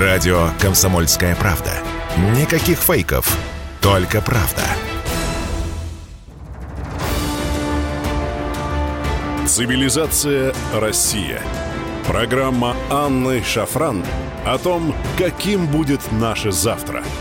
[0.00, 1.70] Радио «Комсомольская правда».
[2.36, 3.38] Никаких фейков,
[3.80, 4.62] только правда.
[9.46, 11.40] Цивилизация Россия.
[12.08, 14.04] Программа Анны Шафран
[14.44, 17.04] о том, каким будет наше завтра–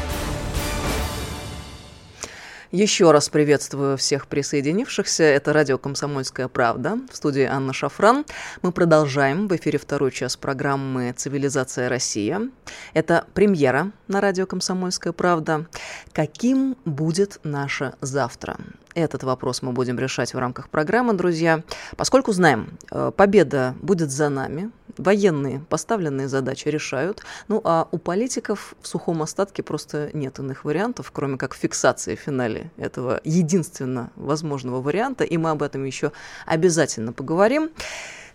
[2.74, 5.24] еще раз приветствую всех присоединившихся.
[5.24, 6.98] Это радио «Комсомольская правда».
[7.12, 8.26] В студии Анна Шафран.
[8.64, 12.50] Мы продолжаем в эфире второй час программы «Цивилизация Россия».
[12.96, 15.68] Это премьера на радио «Комсомольская правда».
[16.14, 18.58] Каким будет наше завтра?
[18.96, 21.64] Этот вопрос мы будем решать в рамках программы, друзья.
[21.98, 27.24] Поскольку знаем, э, победа будет за нами, военные поставленные задачи решают.
[27.48, 32.20] Ну а у политиков в сухом остатке просто нет иных вариантов, кроме как фиксации в
[32.20, 35.24] финале этого единственно возможного варианта.
[35.24, 36.12] И мы об этом еще
[36.46, 37.72] обязательно поговорим.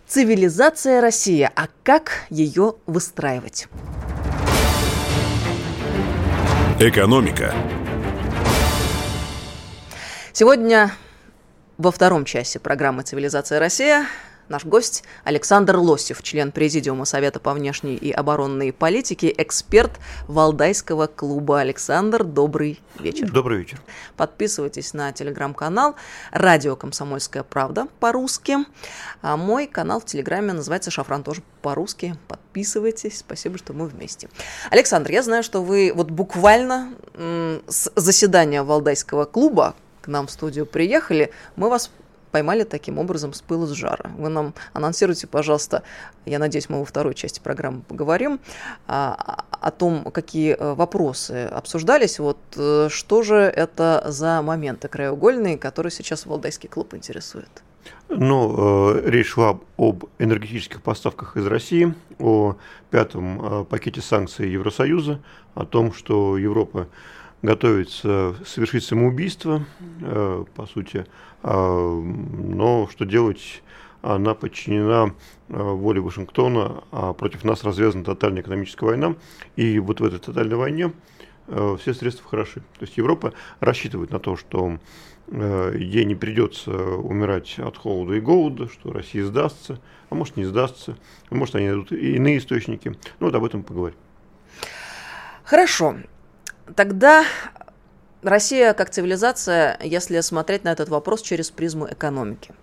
[0.07, 1.51] Цивилизация Россия.
[1.55, 3.67] А как ее выстраивать?
[6.79, 7.53] Экономика.
[10.31, 10.91] Сегодня
[11.77, 14.05] во втором часе программы «Цивилизация Россия»
[14.49, 19.91] Наш гость Александр Лосев, член Президиума Совета по внешней и оборонной политике, эксперт
[20.27, 21.59] Валдайского клуба.
[21.59, 23.31] Александр, добрый вечер.
[23.31, 23.79] Добрый вечер.
[24.17, 25.95] Подписывайтесь на телеграм-канал
[26.31, 28.57] «Радио Комсомольская правда» по-русски.
[29.21, 32.15] А мой канал в Телеграме называется «Шафран» тоже по-русски.
[32.27, 33.19] Подписывайтесь.
[33.19, 34.29] Спасибо, что мы вместе.
[34.71, 36.91] Александр, я знаю, что вы вот буквально
[37.67, 41.31] с заседания Валдайского клуба к нам в студию приехали.
[41.55, 41.91] Мы вас
[42.31, 44.11] поймали таким образом с пылу с жара.
[44.17, 45.83] Вы нам анонсируйте, пожалуйста,
[46.25, 48.39] я надеюсь, мы во второй части программы поговорим,
[48.87, 52.19] а, о том, какие э, вопросы обсуждались.
[52.19, 57.63] Вот э, что же это за моменты краеугольные, которые сейчас Валдайский клуб интересует?
[58.07, 62.55] Ну, э, речь шла об энергетических поставках из России, о
[62.89, 65.19] пятом пакете санкций Евросоюза,
[65.55, 66.87] о том, что Европа
[67.41, 69.65] готовится совершить самоубийство,
[70.55, 71.05] по сути,
[71.41, 73.63] а, но что делать?
[74.01, 75.13] Она подчинена
[75.49, 79.15] а, воле Вашингтона, а против нас развязана тотальная экономическая война.
[79.57, 80.93] И вот в этой тотальной войне
[81.47, 82.61] а, все средства хороши.
[82.77, 84.79] То есть Европа рассчитывает на то, что
[85.31, 89.79] ей не придется умирать от холода и голода, что Россия сдастся,
[90.09, 90.97] а может не сдастся,
[91.29, 92.95] а может они найдут иные источники.
[93.19, 93.95] Ну вот об этом поговорим.
[95.43, 95.97] Хорошо.
[96.75, 97.25] Тогда
[98.21, 102.53] Россия как цивилизация, если смотреть на этот вопрос через призму экономики.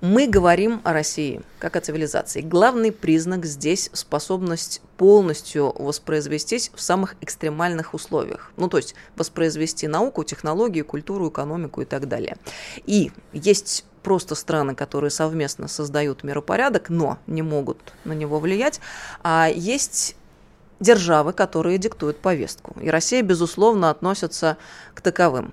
[0.00, 2.40] Мы говорим о России как о цивилизации.
[2.40, 8.50] Главный признак здесь способность полностью воспроизвестись в самых экстремальных условиях.
[8.56, 12.38] Ну, то есть воспроизвести науку, технологии, культуру, экономику и так далее.
[12.86, 18.80] И есть просто страны, которые совместно создают миропорядок, но не могут на него влиять.
[19.22, 20.16] А есть
[20.80, 22.74] державы, которые диктуют повестку.
[22.80, 24.56] И Россия, безусловно, относится
[24.94, 25.52] к таковым.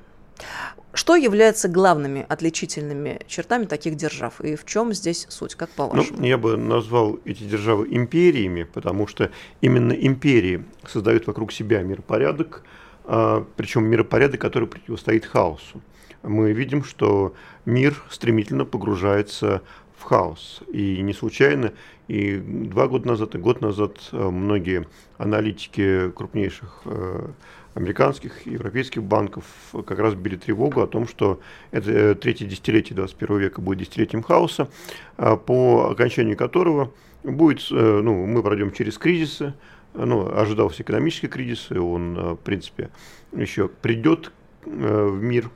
[0.94, 4.42] Что является главными отличительными чертами таких держав?
[4.42, 6.18] И в чем здесь суть, как по-вашему?
[6.20, 9.30] Ну, я бы назвал эти державы империями, потому что
[9.62, 12.64] именно империи создают вокруг себя миропорядок,
[13.06, 15.82] а, причем миропорядок, который противостоит хаосу.
[16.24, 17.36] Мы видим, что
[17.66, 19.62] мир стремительно погружается
[19.98, 20.62] в хаос.
[20.72, 21.74] И не случайно
[22.08, 24.88] и два года назад, и год назад э, многие
[25.18, 27.28] аналитики крупнейших э,
[27.74, 29.44] американских и европейских банков
[29.86, 31.42] как раз били тревогу о том, что
[31.72, 34.70] это э, третье десятилетие 21 века будет десятилетием хаоса,
[35.18, 36.94] по окончанию которого
[37.24, 39.54] будет, ну, мы пройдем через кризисы,
[39.94, 42.90] ну, ожидался экономический кризис, и он, в принципе,
[43.36, 44.32] еще придет
[44.64, 45.50] в мир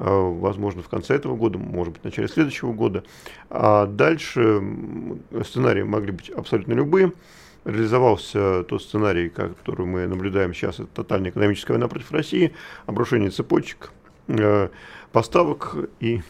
[0.00, 3.04] возможно, в конце этого года, может быть, в начале следующего года.
[3.50, 4.62] А дальше
[5.44, 7.12] сценарии могли быть абсолютно любые.
[7.64, 12.54] Реализовался тот сценарий, который мы наблюдаем сейчас, это тотальная экономическая война против России,
[12.86, 13.92] обрушение цепочек,
[14.28, 14.70] э,
[15.12, 16.22] поставок и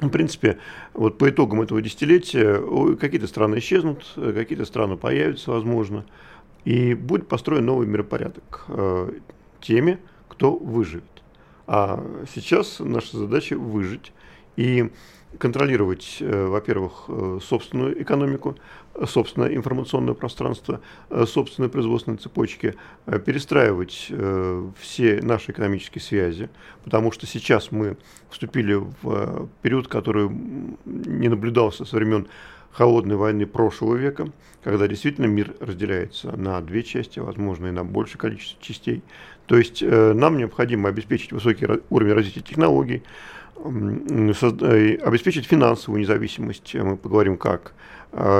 [0.00, 0.58] в принципе,
[0.94, 6.06] вот по итогам этого десятилетия какие-то страны исчезнут, какие-то страны появятся, возможно,
[6.64, 9.12] и будет построен новый миропорядок э,
[9.60, 9.98] теми,
[10.28, 11.04] кто выживет.
[11.72, 14.12] А сейчас наша задача выжить
[14.56, 14.90] и
[15.38, 18.56] контролировать, э, во-первых, э, собственную экономику,
[19.06, 20.80] собственное информационное пространство,
[21.10, 22.74] э, собственные производственные цепочки,
[23.24, 24.12] перестраивать
[24.80, 26.50] все наши экономические связи,
[26.82, 27.96] потому что сейчас мы
[28.30, 32.26] вступили в период, который не наблюдался со времен
[32.72, 34.32] холодной войны прошлого века,
[34.62, 39.02] когда действительно мир разделяется на две части, возможно, и на большее количество частей.
[39.50, 43.02] То есть э, нам необходимо обеспечить высокий уровень развития технологий,
[43.56, 47.72] обеспечить финансовую независимость, мы поговорим как,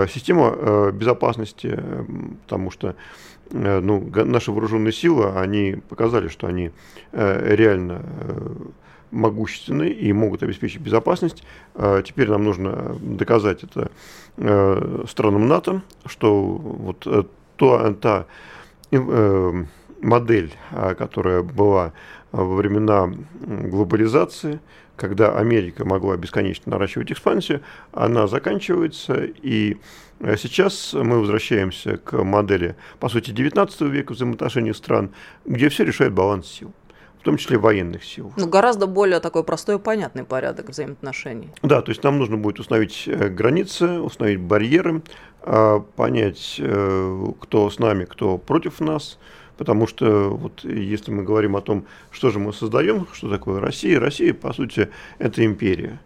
[0.08, 1.82] система безопасности,
[2.44, 2.94] потому что
[3.50, 6.70] ну, наши вооруженные силы, они показали, что они
[7.12, 8.02] реально
[9.10, 11.42] могущественны и могут обеспечить безопасность.
[12.04, 13.90] Теперь нам нужно доказать это
[15.08, 17.06] странам НАТО, что вот
[17.56, 18.26] то, та
[20.00, 20.52] модель,
[20.98, 21.92] которая была
[22.32, 24.60] во времена глобализации,
[25.00, 27.62] когда Америка могла бесконечно наращивать экспансию,
[27.92, 29.78] она заканчивается, и
[30.20, 35.10] э, сейчас мы возвращаемся к модели, по сути, 19 века взаимоотношений стран,
[35.46, 36.72] где все решает баланс сил
[37.18, 38.32] в том числе военных сил.
[38.38, 41.50] Ну, гораздо более такой простой и понятный порядок взаимоотношений.
[41.60, 45.02] Да, то есть нам нужно будет установить э, границы, установить барьеры,
[45.42, 49.18] а, понять, э, кто с нами, кто против нас,
[49.60, 54.00] Потому что вот если мы говорим о том, что же мы создаем, что такое Россия,
[54.00, 56.00] Россия, по сути, это империя.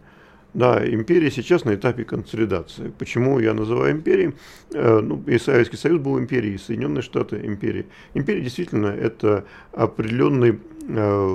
[0.54, 2.92] Да, империя сейчас на этапе консолидации.
[2.98, 4.34] Почему я называю империей?
[4.72, 7.86] Э, ну, и Советский Союз был империей, и Соединенные Штаты империей.
[8.14, 10.58] Империя действительно это определенный
[10.88, 11.26] э,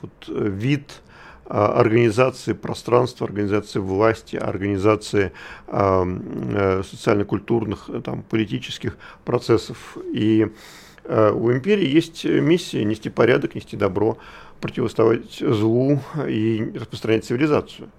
[0.00, 1.02] вот, вид
[1.46, 5.32] а, организации пространства, организации власти, организации
[5.66, 9.98] э, социально-культурных, там, политических процессов.
[10.12, 14.16] И Э, у империи есть миссия нести порядок, нести добро,
[14.60, 17.90] противостоять злу и распространять цивилизацию.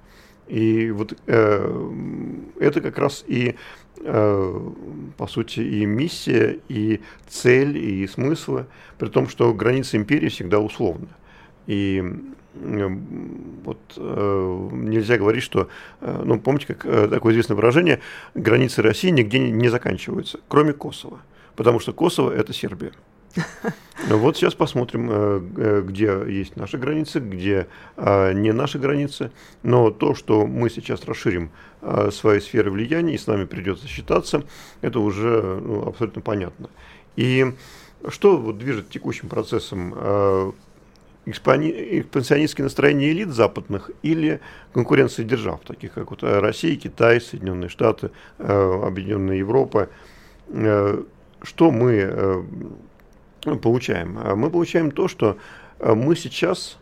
[0.48, 1.90] И вот э,
[2.60, 3.56] это как раз и,
[4.00, 4.69] э,
[5.18, 8.68] по сути, и миссия, и цель, и смыслы,
[9.00, 11.08] при том, что границы империи всегда условны.
[11.66, 12.04] И
[12.54, 12.88] э,
[13.63, 15.68] вот э, нельзя говорить, что,
[16.01, 18.00] э, ну, помните, как э, такое известное выражение,
[18.36, 21.22] границы России нигде не, не заканчиваются, кроме Косово
[21.56, 22.92] потому что Косово– это Сербия.
[24.07, 27.68] Ну вот сейчас посмотрим, э, э, где есть наши границы, где
[27.98, 29.31] э, не наши границы.
[29.63, 31.52] Но то, что мы сейчас расширим
[32.12, 34.44] свои сферы влияния и с нами придется считаться,
[34.81, 36.69] это уже ну, абсолютно понятно.
[37.16, 37.54] И
[38.10, 40.54] что вот движет текущим процессом?
[41.28, 44.42] экспансионистские настроения элит западных или
[44.74, 49.90] конкуренция держав, таких как вот Россия, Китай, Соединенные Штаты, Объединенная Европа,
[51.46, 54.18] что мы э, получаем?
[54.18, 55.38] А мы получаем то, что
[55.80, 56.78] э, мы сейчас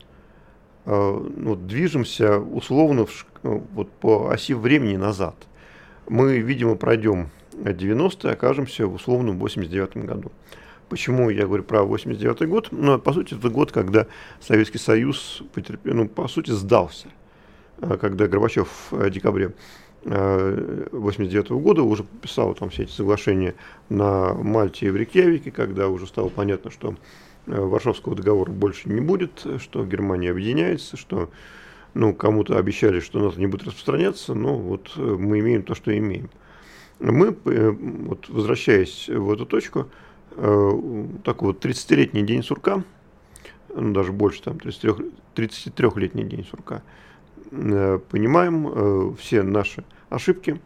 [0.86, 5.36] э, ну, движемся условно в, вот, по оси времени назад.
[6.08, 10.32] Мы, видимо, пройдем 90-е, окажемся в условном 89 году.
[10.90, 12.68] Почему я говорю про 89 год?
[12.72, 14.08] Ну, по сути, это год, когда
[14.42, 17.08] Советский Союз, потерпел, ну, по сути, сдался.
[18.00, 19.54] Когда Горбачев в декабре
[20.06, 23.56] 1989 -го года уже подписал там все эти соглашения
[23.90, 26.96] на Мальте и в Рейкьявике, когда уже стало понятно, что
[27.48, 31.30] э, Варшавского договора больше не будет, что Германия объединяется, что
[31.94, 35.98] ну, кому-то обещали, что НАТО не будет распространяться, но вот э, мы имеем то, что
[35.98, 36.30] имеем.
[37.00, 39.88] Мы, э, вот, возвращаясь в эту точку,
[40.36, 42.84] такой вот 30-летний день сурка,
[43.76, 46.82] ну, даже больше, там, 33-летний день сурка–
[48.10, 50.60] понимаем э, все наши ошибки,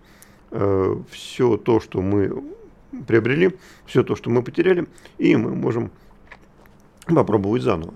[0.52, 2.44] э, все то, что мы
[3.08, 4.88] приобрели, все то, что мы потеряли,
[5.18, 5.92] и мы можем
[7.06, 7.94] попробовать заново.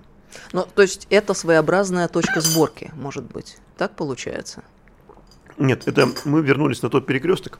[0.52, 3.58] Ну, то есть это своеобразная точка сборки, может быть.
[3.76, 4.62] Так получается?
[5.58, 7.58] Нет, это мы вернулись на тот перекресток,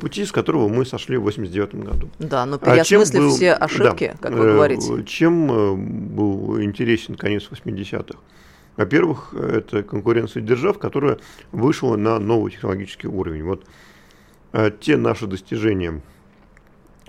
[0.00, 2.10] пути, с которого мы сошли в 89 году.
[2.18, 5.04] Да, но переосмыслив был, все ошибки, да, как вы говорите.
[5.04, 8.18] Чем был интересен конец 80-х?
[8.80, 11.18] Во-первых, это конкуренция держав, которая
[11.52, 13.42] вышла на новый технологический уровень.
[13.42, 13.66] Вот
[14.54, 16.00] э, те наши достижения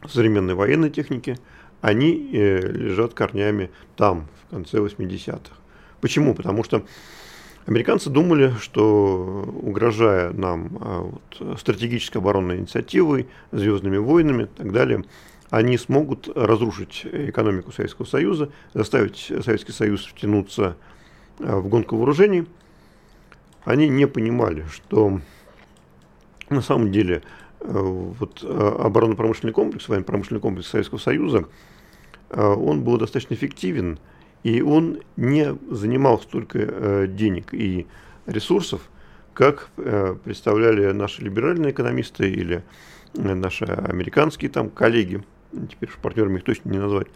[0.05, 1.37] современной военной техники,
[1.79, 5.55] они э, лежат корнями там, в конце 80-х.
[6.01, 6.35] Почему?
[6.35, 6.83] Потому что
[7.65, 15.05] американцы думали, что угрожая нам э, вот, стратегической оборонной инициативой, звездными войнами и так далее,
[15.49, 20.75] они смогут разрушить экономику Советского Союза, заставить Советский Союз втянуться
[21.41, 22.47] в гонку вооружений,
[23.63, 25.19] они не понимали, что
[26.49, 27.21] на самом деле
[27.59, 31.47] э, вот, э, оборонно-промышленный комплекс, военно-промышленный комплекс Советского Союза,
[32.29, 33.99] он был достаточно эффективен,
[34.43, 37.87] и он не занимал столько денег и
[38.25, 38.89] ресурсов,
[39.33, 39.67] как
[40.23, 42.63] представляли наши либеральные экономисты или
[43.13, 45.21] наши американские там коллеги,
[45.69, 47.07] теперь партнерами их точно не назвать,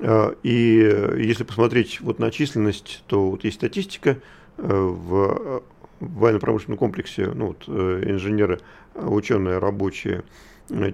[0.00, 4.18] и если посмотреть вот на численность, то вот есть статистика
[4.56, 5.62] э, в
[6.00, 8.60] военно-промышленном комплексе, ну вот, э, инженеры,
[8.94, 10.22] ученые, рабочие,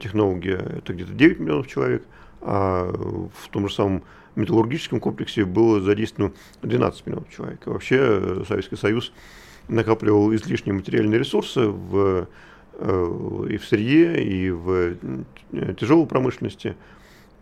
[0.00, 2.04] технология это где-то 9 миллионов человек,
[2.40, 4.04] а в том же самом
[4.36, 6.32] металлургическом комплексе было задействовано
[6.62, 7.66] 12 миллионов человек.
[7.66, 9.12] Вообще Советский Союз
[9.68, 12.28] накапливал излишние материальные ресурсы в,
[12.80, 14.96] и в сырье, и в
[15.76, 16.76] тяжелой промышленности.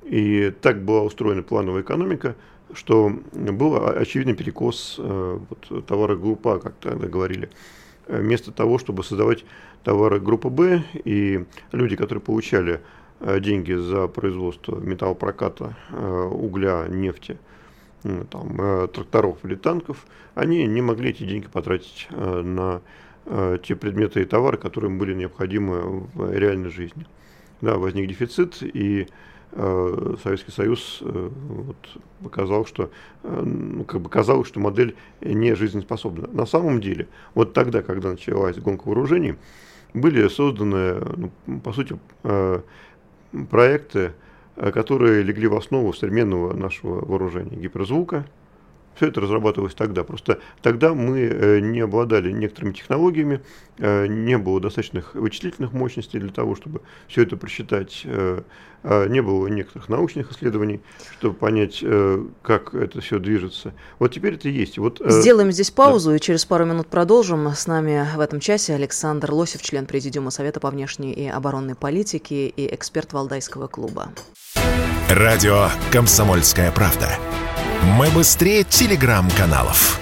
[0.04, 2.34] И так была устроена плановая экономика,
[2.74, 7.50] что был очевидный перекос вот, товара группа, как тогда говорили.
[8.08, 9.44] Вместо того, чтобы создавать
[9.84, 12.80] товары группы Б, и люди, которые получали
[13.40, 15.76] деньги за производство металлопроката,
[16.32, 17.38] угля, нефти,
[18.02, 20.04] там, тракторов или танков,
[20.34, 22.80] они не могли эти деньги потратить на
[23.62, 27.06] те предметы и товары, которые им были необходимы в реальной жизни.
[27.60, 29.06] Да, возник дефицит, и Э,
[30.22, 31.76] Советский Союз э, вот,
[32.22, 32.90] показал, что
[33.22, 36.28] э, ну, как бы казалось, что модель не жизнеспособна.
[36.32, 39.36] На самом деле, вот тогда, когда началась гонка вооружений,
[39.92, 41.02] были созданы,
[41.46, 41.98] ну, по сути,
[43.50, 44.12] проекты,
[44.56, 48.24] которые легли в основу современного нашего вооружения гиперзвука,
[48.94, 50.04] все это разрабатывалось тогда.
[50.04, 53.40] Просто тогда мы э, не обладали некоторыми технологиями,
[53.78, 58.06] э, не было достаточных вычислительных мощностей для того, чтобы все это просчитать.
[58.82, 60.80] Э, а не было некоторых научных исследований,
[61.18, 61.84] чтобы понять,
[62.42, 63.72] как это все движется.
[63.98, 64.78] Вот теперь это есть.
[64.78, 66.16] Вот, Сделаем здесь паузу да.
[66.16, 67.48] и через пару минут продолжим.
[67.48, 72.48] С нами в этом часе Александр Лосев, член Президиума Совета по внешней и оборонной политике
[72.48, 74.08] и эксперт Валдайского клуба.
[75.08, 77.08] Радио «Комсомольская правда».
[77.98, 80.00] Мы быстрее телеграм-каналов.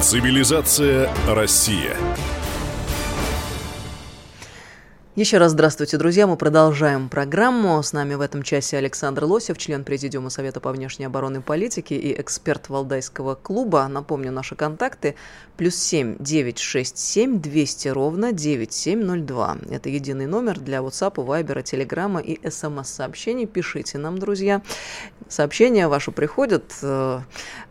[0.00, 1.96] Цивилизация Россия.
[5.14, 6.26] Еще раз здравствуйте, друзья.
[6.26, 7.82] Мы продолжаем программу.
[7.82, 12.18] С нами в этом часе Александр Лосев, член Президиума Совета по внешней оборонной политике и
[12.18, 13.86] эксперт Валдайского клуба.
[13.88, 15.14] Напомню наши контакты.
[15.58, 19.58] Плюс семь девять шесть семь двести ровно девять семь ноль два.
[19.68, 23.44] Это единый номер для WhatsApp, Viber, Telegram и смс-сообщений.
[23.44, 24.62] Пишите нам, друзья.
[25.28, 27.20] Сообщения ваши приходят э,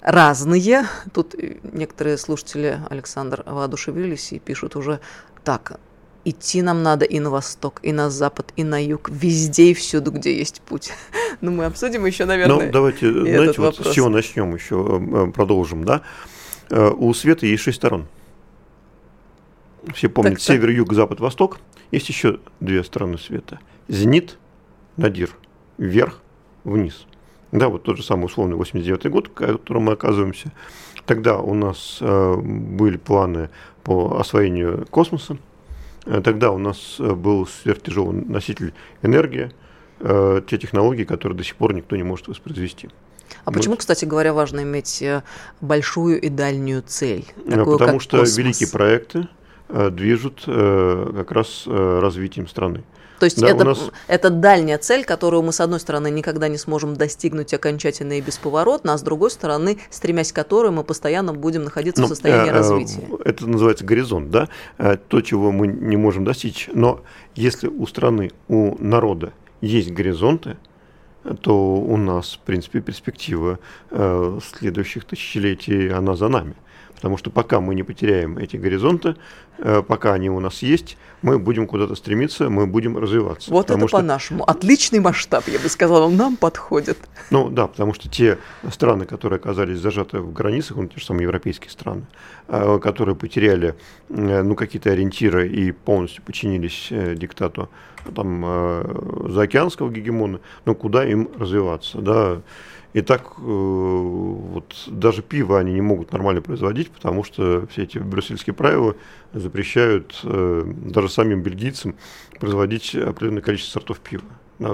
[0.02, 0.86] разные.
[1.12, 1.34] Тут
[1.64, 5.00] некоторые слушатели, Александр, воодушевились и пишут уже
[5.44, 5.80] так,
[6.25, 10.12] идти нам надо и на восток, и на запад, и на юг, везде и всюду,
[10.12, 10.92] где есть путь.
[11.40, 15.32] Ну, мы обсудим еще, наверное, Ну, давайте, знаете, вот с чего начнем еще, э, э,
[15.32, 16.01] продолжим, да?
[16.70, 18.06] Э, у света есть шесть сторон.
[19.96, 21.60] Все помнят так, север, юг, запад, восток.
[21.90, 23.60] Есть еще две стороны света.
[23.88, 24.38] Зенит,
[24.98, 25.32] надир,
[25.78, 26.22] вверх,
[26.63, 27.08] вниз.
[27.51, 30.51] Да, вот тот же самый условный 89 год, в котором мы оказываемся.
[31.06, 33.50] Тогда у нас э, были планы
[33.84, 35.38] по освоению космоса,
[36.22, 39.51] тогда у нас э, был сверхтяжелый носитель энергии,
[40.00, 42.89] э, те технологии, которые до сих пор никто не может воспроизвести.
[43.46, 43.58] А Мы...
[43.58, 45.03] почему, кстати говоря, важно иметь
[45.62, 47.25] большую и дальнюю цель?
[47.50, 48.38] Такую, Потому что космос?
[48.38, 49.27] великие проекты
[49.70, 52.84] движут как раз развитием страны.
[53.22, 53.92] То есть да, это, нас...
[54.08, 58.96] это дальняя цель, которую мы, с одной стороны, никогда не сможем достигнуть окончательно и бесповоротно,
[58.96, 62.51] а с другой стороны, стремясь к которой мы постоянно будем находиться ну, в состоянии э,
[62.51, 63.08] развития.
[63.24, 64.50] Это называется горизонт, да?
[64.80, 66.68] Э, то, чего мы не можем достичь.
[66.74, 67.01] Но
[67.36, 70.58] если у страны, у народа есть горизонты,
[71.42, 73.60] то у нас, в принципе, перспектива
[73.92, 76.56] э, следующих тысячелетий, она за нами.
[77.01, 79.15] Потому что пока мы не потеряем эти горизонты,
[79.58, 83.50] э, пока они у нас есть, мы будем куда-то стремиться, мы будем развиваться.
[83.50, 83.98] Вот это что...
[83.98, 84.43] по-нашему.
[84.43, 87.00] Отличный масштаб, я бы сказала, он нам подходит.
[87.31, 88.38] Ну да, потому что те
[88.72, 92.05] страны, которые оказались зажаты в границах, ну, те же самые европейские страны,
[92.48, 93.74] э, которые потеряли
[94.10, 97.70] э, ну, какие-то ориентиры и полностью подчинились диктату
[98.15, 98.46] там,
[99.27, 102.41] заокеанского гегемона, ну куда им развиваться, да,
[102.94, 107.98] и так э, вот даже пиво они не могут нормально производить, потому что все эти
[108.00, 108.96] брюссельские правила
[109.34, 111.96] запрещают э, даже самим бельгийцам
[112.40, 114.24] производить определенное количество сортов пива.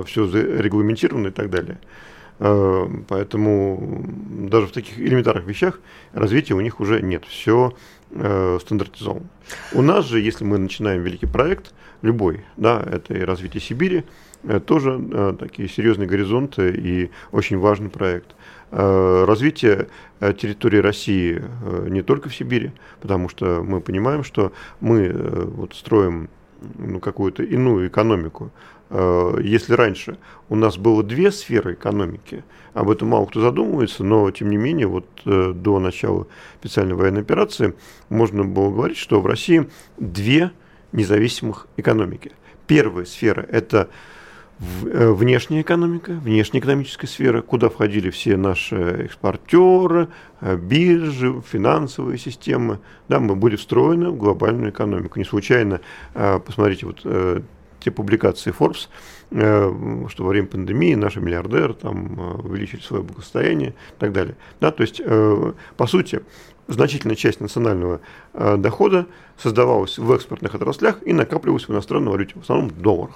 [0.06, 1.80] Все регламентировано и так далее.
[2.40, 4.06] Э, поэтому
[4.50, 5.80] даже в таких элементарных вещах
[6.14, 7.26] развития у них уже нет.
[7.26, 7.74] Все
[8.10, 9.28] стандартизовано.
[9.74, 14.06] У нас же, если мы начинаем великий проект, любой, да, это и развитие Сибири,
[14.44, 18.36] Э, тоже э, такие серьезные горизонты и очень важный проект.
[18.72, 19.88] Э, развитие
[20.20, 21.44] территории России
[21.88, 26.30] не только в Сибири, потому что мы понимаем, что мы вот строим
[26.78, 28.52] ну, какую-то иную экономику.
[28.90, 30.18] Если раньше
[30.48, 34.88] у нас было две сферы экономики, об этом мало кто задумывается, но тем не менее
[34.88, 36.28] вот до начала
[36.62, 37.74] специальной военной операции
[38.08, 39.68] можно было говорить, что в России
[39.98, 40.52] две
[40.94, 42.32] независимых экономики.
[42.66, 43.90] Первая сфера– это
[44.60, 48.76] Э, внешняя экономика, внешняя экономическая сфера, куда входили все наши
[49.06, 50.08] экспортеры,
[50.42, 52.80] э, биржи, финансовые системы.
[53.08, 55.20] Да, мы были встроены в глобальную экономику.
[55.20, 55.82] Не случайно,
[56.16, 57.06] э, посмотрите, вот
[57.88, 58.90] те публикации Forbes,
[60.10, 64.36] что во время пандемии наши миллиардеры там увеличили свое благосостояние и так далее.
[64.60, 65.02] Да, то есть,
[65.78, 66.22] по сути,
[66.68, 68.02] значительная часть национального
[68.34, 69.06] дохода
[69.38, 73.16] создавалась в экспортных отраслях и накапливалась в иностранной валюте, в основном в долларах.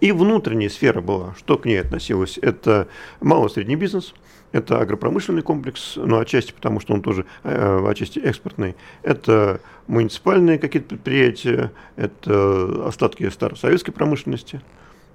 [0.00, 2.88] И внутренняя сфера была, что к ней относилось, это
[3.20, 4.14] малый и средний бизнес,
[4.54, 10.90] это агропромышленный комплекс, ну, отчасти потому, что он тоже э, отчасти экспортный, это муниципальные какие-то
[10.90, 14.60] предприятия, это остатки старой советской промышленности,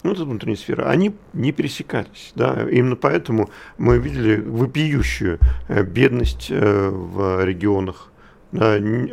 [0.03, 2.33] ну, это внутренняя сфера, они не пересекались.
[2.35, 2.67] Да?
[2.69, 8.11] Именно поэтому мы видели вопиющую э, бедность э, в регионах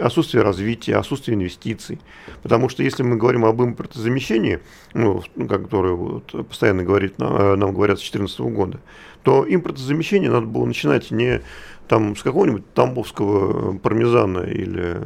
[0.01, 2.01] отсутствие развития, отсутствие инвестиций.
[2.43, 4.61] Потому что если мы говорим об импортозамещении,
[4.95, 8.81] ну, ну которое вот постоянно говорит, нам говорят с 2014 года,
[9.27, 11.43] то импортозамещение надо было начинать не
[11.89, 15.01] там, с какого-нибудь тамбовского пармезана или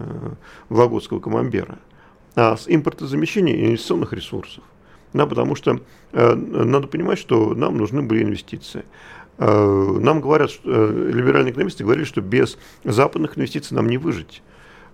[0.68, 1.78] вологодского камамбера,
[2.36, 4.62] а с импортозамещения инвестиционных ресурсов.
[5.14, 5.80] Да, потому что
[6.12, 8.84] э, надо понимать, что нам нужны были инвестиции.
[9.38, 14.42] Э, нам говорят, что, э, либеральные экономисты говорили, что без западных инвестиций нам не выжить.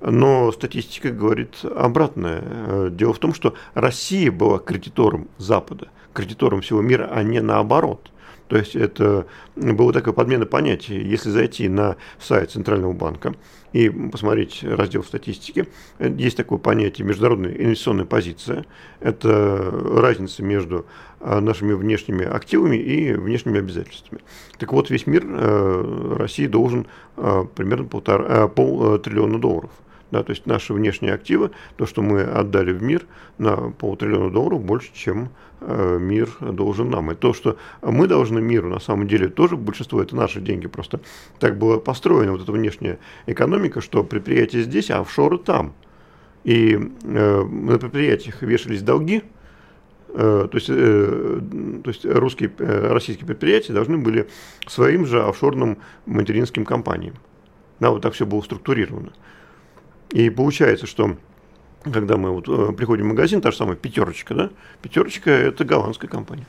[0.00, 2.45] Но статистика говорит обратное.
[2.45, 8.12] Э, дело в том, что Россия была кредитором Запада, кредитором всего мира, а не наоборот.
[8.49, 9.26] То есть это
[9.57, 11.00] было такое подмена понятия.
[11.00, 13.35] Если зайти на сайт Центрального банка
[13.73, 15.67] и посмотреть раздел статистики,
[15.99, 18.65] есть такое понятие международная инвестиционная позиция.
[19.00, 20.87] Это разница между
[21.19, 24.21] а, нашими внешними активами и внешними обязательствами.
[24.59, 26.87] Так вот, весь мир э, России должен
[27.17, 29.71] э, примерно полтора, э, полтриллиона долларов.
[30.16, 33.04] Да, то есть наши внешние активы, то, что мы отдали в мир,
[33.37, 35.28] на полтриллиона долларов больше, чем
[35.61, 37.12] э, мир должен нам.
[37.12, 40.68] И то, что мы должны миру, на самом деле, тоже большинство это наши деньги.
[40.68, 41.00] Просто
[41.38, 45.75] так была построена вот эта внешняя экономика, что предприятия здесь, а офшоры там.
[46.44, 49.23] И э, на предприятиях вешались долги,
[50.14, 51.40] э, то есть, э,
[51.85, 54.28] то есть русские, э, российские предприятия должны были
[54.66, 57.16] своим же офшорным материнским компаниям.
[57.80, 59.12] Да, вот так все было структурировано.
[60.10, 61.16] И получается, что
[61.84, 64.50] когда мы вот э, приходим в магазин, та же самая пятерочка, да,
[64.82, 66.46] пятерочка это голландская компания.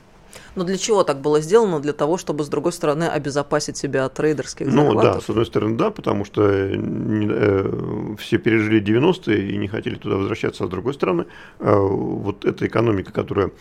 [0.54, 1.80] Но для чего так было сделано?
[1.80, 4.94] Для того, чтобы, с другой стороны, обезопасить себя от трейдерских захватов?
[4.94, 9.94] Ну да, с одной стороны, да, потому что э, все пережили 90-е и не хотели
[9.94, 11.26] туда возвращаться, а с другой стороны,
[11.60, 13.52] э, вот эта экономика, которая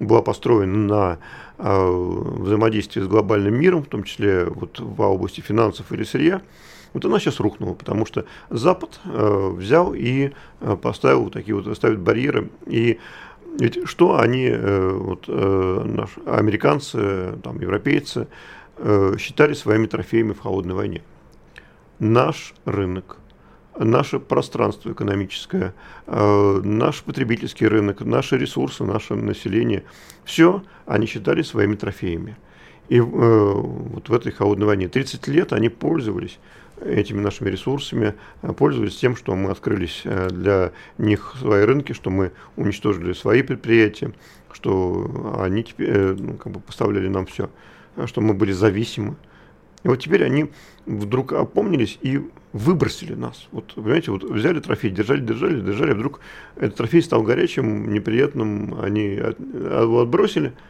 [0.00, 1.18] была построена на
[1.58, 1.88] э,
[2.38, 6.40] взаимодействии с глобальным миром, в том числе вот в области финансов или сырья,
[6.96, 11.76] вот она сейчас рухнула, потому что Запад э, взял и э, поставил вот такие вот,
[11.76, 12.48] ставит барьеры.
[12.64, 12.98] И
[13.60, 18.28] ведь что они, э, вот, э, наши американцы, там, европейцы,
[18.78, 21.02] э, считали своими трофеями в холодной войне?
[21.98, 23.18] Наш рынок,
[23.78, 25.74] наше пространство экономическое,
[26.06, 29.84] э, наш потребительский рынок, наши ресурсы, наше население,
[30.24, 32.38] все они считали своими трофеями.
[32.88, 36.38] И э, вот в этой холодной войне 30 лет они пользовались
[36.80, 42.10] этими нашими ресурсами, э, пользовались тем, что мы открылись э, для них свои рынки, что
[42.10, 44.12] мы уничтожили свои предприятия,
[44.52, 47.50] что они теперь, э, ну, как бы поставляли нам все,
[48.06, 49.16] что мы были зависимы.
[49.82, 50.50] И вот теперь они
[50.84, 52.20] вдруг опомнились и
[52.52, 53.46] выбросили нас.
[53.52, 56.20] Вот, понимаете, вот взяли трофей, держали, держали, держали, вдруг
[56.56, 60.52] этот трофей стал горячим, неприятным, они его отбросили–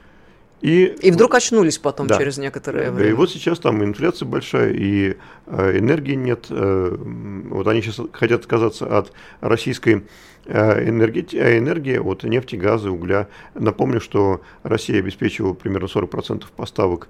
[0.61, 2.17] и, и вдруг очнулись потом да.
[2.17, 3.11] через некоторое время.
[3.11, 5.17] И вот сейчас там инфляция большая, и
[5.47, 6.47] э, энергии нет.
[6.49, 10.07] Э, вот они сейчас хотят отказаться от российской
[10.47, 13.29] э, энергии, э, энергии, от нефти, газа, угля.
[13.55, 17.09] Напомню, что Россия обеспечивала примерно 40% поставок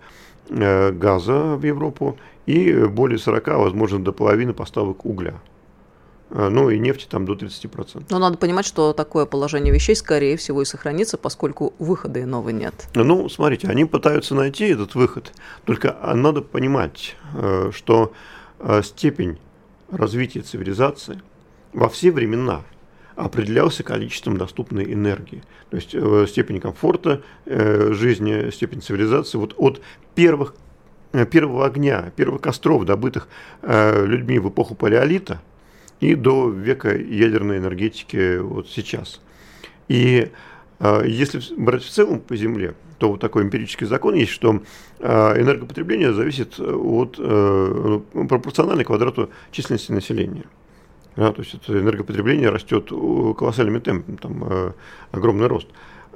[0.48, 5.34] э, газа в Европу и более 40, возможно, до половины поставок угля.
[6.30, 8.06] А, ну и нефти там до 30%.
[8.10, 12.88] Но надо понимать, что такое положение вещей, скорее всего, и сохранится, поскольку выхода иного нет.
[12.94, 15.32] Ну, смотрите, они пытаются найти этот выход,
[15.64, 18.12] только надо понимать, э, что
[18.58, 19.38] э, степень
[19.90, 21.22] развития цивилизации
[21.72, 22.62] во все времена
[23.14, 25.42] определялся количеством доступной энергии.
[25.70, 29.80] То есть э, степень комфорта жизни, степень цивилизации вот от
[30.14, 30.54] первых,
[31.30, 33.28] первого огня, первых костров, добытых
[33.62, 35.40] людьми в эпоху палеолита–
[36.00, 39.20] и до века ядерной энергетики вот сейчас.
[39.88, 40.30] И
[40.78, 44.62] э, если брать в целом по Земле, то вот такой эмпирический закон есть, что
[44.98, 50.44] э, энергопотребление зависит от э, ну, пропорционально квадрату численности населения.
[51.16, 54.74] Да, то есть это энергопотребление растет колоссальными темпами, там
[55.12, 55.66] огромный рост.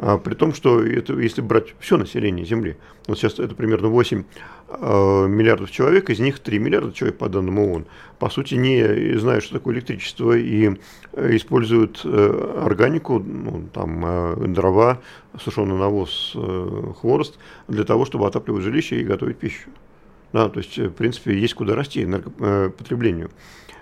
[0.03, 4.25] А, при том, что это, если брать все население Земли, вот сейчас это примерно 8
[4.69, 7.85] э, миллиардов человек, из них 3 миллиарда человек, по данным ООН,
[8.19, 10.71] по сути, не знают, что такое электричество, и
[11.13, 15.03] э, используют э, органику, ну, там, э, дрова,
[15.39, 19.69] сушеный навоз, э, хворост, для того, чтобы отапливать жилище и готовить пищу.
[20.33, 23.31] Да, то есть, в принципе, есть куда расти энергопотреблению.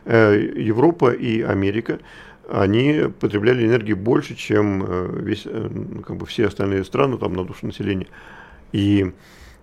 [0.04, 2.00] Э, Европа и Америка
[2.48, 5.68] они потребляли энергии больше, чем э, весь, э,
[6.06, 8.06] как бы все остальные страны там, на душу населения.
[8.72, 9.12] И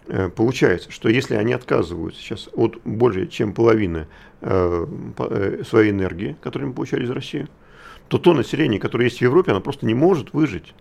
[0.07, 4.07] э, получается, что если они отказываются сейчас от более чем половины
[4.41, 7.47] своей энергии, которую мы получали из России,
[8.09, 10.75] то то население, которое есть в Европе, оно просто не может выжить.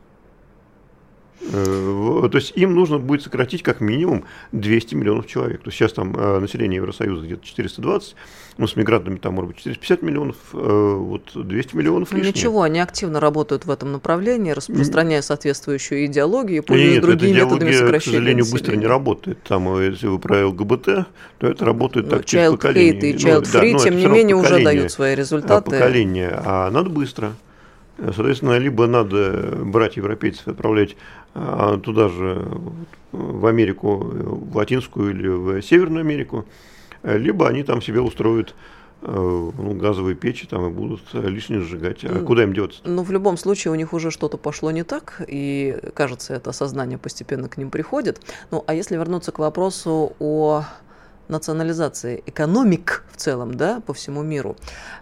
[1.50, 5.62] То есть им нужно будет сократить как минимум 200 миллионов человек.
[5.62, 8.16] То есть сейчас там население Евросоюза где-то 420,
[8.56, 12.78] ну, с мигрантами там, может быть, 450 миллионов, э, вот 200 миллионов ну, Ничего, они
[12.78, 18.76] активно работают в этом направлении, распространяя соответствующую идеологию, пользуясь другими методами сокращения к сожалению, быстро
[18.76, 19.42] не работает.
[19.42, 20.84] Там, э, если вы про ЛГБТ,
[21.38, 22.92] то это работает ну, так через поколение.
[22.94, 25.70] Hate и child ну, free, да, тем не менее, уже дают свои результаты.
[25.70, 27.32] Поколение, а надо быстро.
[27.98, 30.96] Соответственно, либо надо брать европейцев и отправлять
[31.34, 32.46] а, туда же,
[33.12, 36.44] в Америку, в Латинскую или в Северную Америку,
[37.02, 38.54] либо они там себе устроят
[39.02, 42.04] э, ну, газовые печи там и будут лишнее сжигать.
[42.04, 42.80] А куда им деваться?
[42.84, 46.98] Ну, в любом случае, у них уже что-то пошло не так, и, кажется, это осознание
[46.98, 48.20] постепенно к ним приходит.
[48.50, 50.64] Ну, а если вернуться к вопросу о
[51.28, 54.56] национализации экономик в целом, да, по всему миру,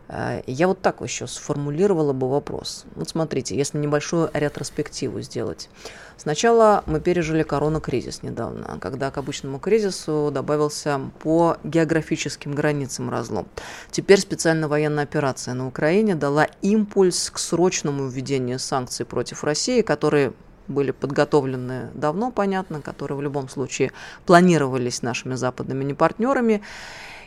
[0.08, 2.84] э, я вот так еще сформулировала бы вопрос.
[2.94, 5.68] Вот смотрите, если небольшую ретроспективу сделать.
[6.16, 13.48] Сначала мы пережили коронакризис недавно, когда к обычному кризису добавился по географическим границам разлом.
[13.90, 20.32] Теперь специальная военная операция на Украине дала импульс к срочному введению санкций против России, которые
[20.68, 23.92] были подготовлены давно, понятно, которые в любом случае
[24.26, 26.62] планировались нашими западными партнерами.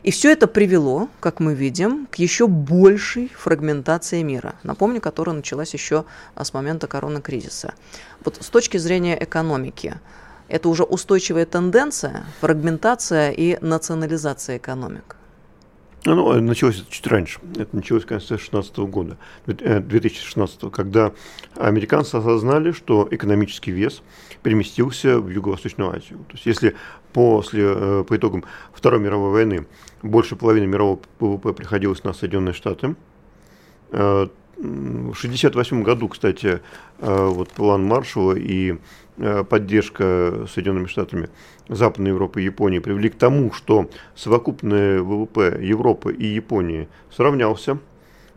[0.03, 4.55] И все это привело, как мы видим, к еще большей фрагментации мира.
[4.63, 7.73] Напомню, которая началась еще с момента коронакризиса.
[8.23, 9.95] Вот с точки зрения экономики,
[10.47, 15.15] это уже устойчивая тенденция, фрагментация и национализация экономик.
[16.05, 17.39] Ну, началось это чуть раньше.
[17.57, 21.13] Это началось в конце 2016 года, 2016, э, когда
[21.55, 24.03] американцы осознали, что экономический вес
[24.43, 26.19] переместился в Юго-Восточную Азию.
[26.27, 26.75] То есть, если
[27.11, 29.65] после, э, по итогам Второй мировой войны
[30.03, 32.95] больше половины мирового ВВП приходилось на Соединенные Штаты,
[33.91, 36.61] э, в 1968 году, кстати,
[36.99, 38.77] вот план Маршалла и
[39.49, 41.29] поддержка Соединенными Штатами
[41.67, 47.79] Западной Европы и Японии привели к тому, что совокупный ВВП Европы и Японии сравнялся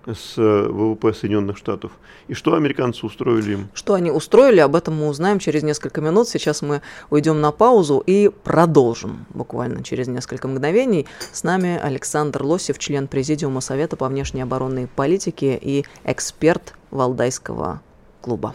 [0.07, 1.93] с ВВП Соединенных Штатов.
[2.29, 3.69] И что американцы устроили им?
[3.75, 6.29] Что они устроили, об этом мы узнаем через несколько минут.
[6.29, 11.07] Сейчас мы уйдем на паузу и продолжим буквально через несколько мгновений.
[11.33, 17.81] С нами Александр Лосев, член Президиума Совета по внешней оборонной политике и эксперт Валдайского
[18.21, 18.55] клуба.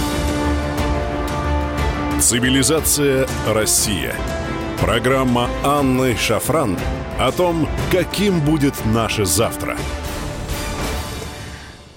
[2.21, 4.15] Цивилизация Россия.
[4.79, 6.77] Программа Анны Шафран
[7.19, 9.75] о том, каким будет наше завтра–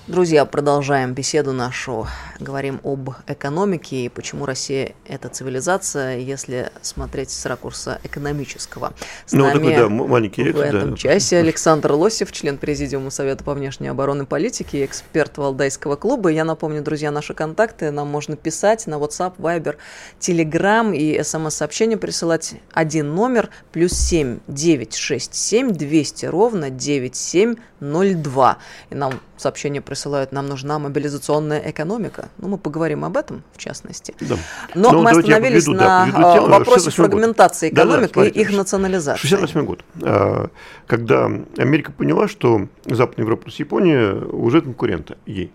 [0.07, 2.07] Друзья, продолжаем беседу нашу.
[2.41, 8.93] Говорим об экономике и почему Россия– это цивилизация, если смотреть с ракурса экономического.
[9.27, 10.97] С ну, нами такой, да, маленький в этом да.
[10.97, 16.31] часе Александр Лосев, член Президиума Совета по внешней обороны и политике, эксперт Валдайского клуба.
[16.31, 17.91] Я напомню, друзья, наши контакты.
[17.93, 19.77] Нам можно писать на WhatsApp, Viber,
[20.19, 28.59] Telegram и смс-сообщение присылать один номер плюс 7 967 200 ровно 9702.
[28.91, 32.24] И нам сообщение присылают, нам нужна мобилизационная экономика.
[32.39, 34.15] Ну, мы поговорим об этом, в частности.
[34.21, 34.37] Да.
[34.75, 37.79] Но ну, мы остановились поведу, на да, а, вопросе фрагментации год.
[37.79, 39.21] экономик да, да, и их национализации.
[39.21, 40.49] 68 год, а,
[40.87, 45.53] когда Америка поняла, что Западная Европа с Японией уже конкуренты ей.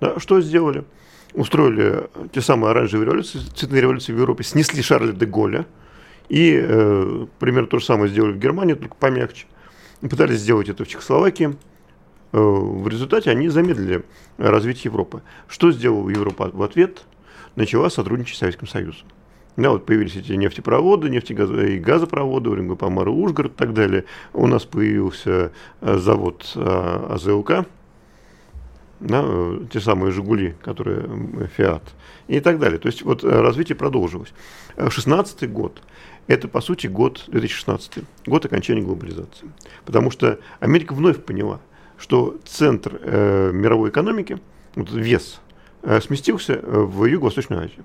[0.00, 0.84] Да, что сделали?
[1.34, 5.66] Устроили те самые оранжевые революции, цветные революции в Европе, снесли Шарля де Голля,
[6.28, 9.46] и э, примерно то же самое сделали в Германии, только помягче.
[10.00, 11.56] Пытались сделать это в Чехословакии.
[12.32, 14.04] Э, в результате они замедлили
[14.36, 15.22] развитие Европы.
[15.46, 17.04] Что сделала Европа в ответ?
[17.56, 19.06] Начала сотрудничать с Советским Союзом.
[19.56, 21.50] Да, вот появились эти нефтепроводы, нефтегаз...
[21.50, 24.04] и газопроводы, Уренгой, Ужгород и так далее.
[24.32, 27.66] У нас появился завод АЗЛК,
[29.00, 29.24] да,
[29.72, 31.82] те самые «Жигули», которые «Фиат»
[32.28, 32.78] и так далее.
[32.78, 34.32] То есть вот развитие продолжилось.
[34.76, 35.82] 16 год–
[36.28, 39.50] это, по сути, год 2016, год окончания глобализации.
[39.84, 41.60] Потому что Америка вновь поняла,
[41.98, 44.38] что центр э, мировой экономики,
[44.74, 45.40] вот вес,
[45.82, 47.84] э, сместился в Юго-Восточную Азию.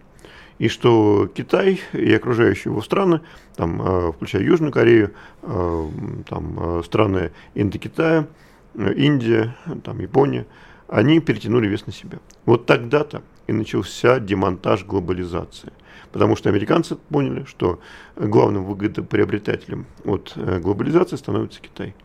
[0.59, 3.21] И что Китай и окружающие его страны,
[3.55, 5.89] там, э, включая Южную Корею, э,
[6.29, 8.27] там, э, страны Индокитая,
[8.75, 10.45] э, Индия, там, Япония,
[10.87, 12.19] они перетянули вес на себя.
[12.45, 15.73] Вот тогда-то и начался демонтаж глобализации.
[16.11, 17.79] Потому что американцы поняли, что
[18.15, 21.95] главным выгодоприобретателем от э, глобализации становится Китай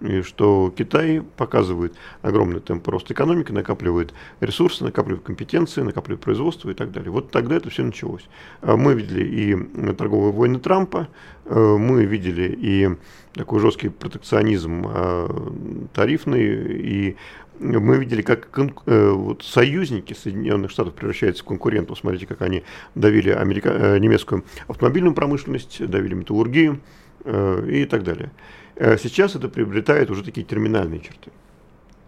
[0.00, 6.74] и что Китай показывает огромный темп роста экономики, накапливает ресурсы, накапливает компетенции, накапливает производство и
[6.74, 7.10] так далее.
[7.10, 8.26] Вот тогда это все началось.
[8.62, 11.08] А мы видели и торговые войны Трампа,
[11.44, 12.88] э, мы видели и
[13.34, 15.28] такой жесткий протекционизм э,
[15.94, 17.16] тарифный, и
[17.58, 18.48] мы видели, как
[18.86, 21.98] э, вот, союзники Соединенных Штатов превращаются в конкурентов.
[21.98, 22.62] Смотрите, как они
[22.94, 23.98] давили америка...
[23.98, 26.80] немецкую автомобильную промышленность, давили металлургию
[27.26, 28.30] и так далее.
[28.80, 31.30] Э, сейчас это приобретает уже такие терминальные черты.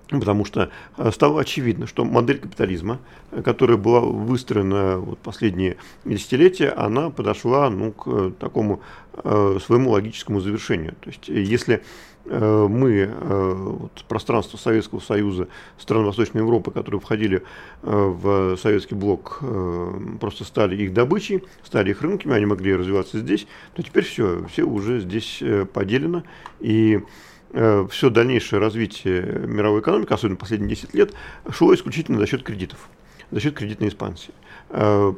[0.09, 2.99] Потому что э, стало очевидно, что модель капитализма,
[3.31, 8.81] э, которая была выстроена вот последние десятилетия, она подошла ну, к такому
[9.13, 10.95] э, своему логическому завершению.
[11.01, 11.83] То есть, если
[12.25, 17.43] мы, э, вот, пространство Советского Союза, стран Восточной Европы, которые входили э,
[17.83, 19.41] в советский блок,
[20.21, 24.63] просто стали их добычей, стали их рынками, они могли развиваться здесь, то теперь все, все
[24.63, 26.23] уже здесь поделено,
[26.61, 27.01] и
[27.51, 31.13] все дальнейшее развитие мировой экономики, особенно последние 10 лет,
[31.51, 32.89] шло исключительно за счет кредитов,
[33.31, 34.33] за счет кредитной экспансии.
[34.71, 35.15] А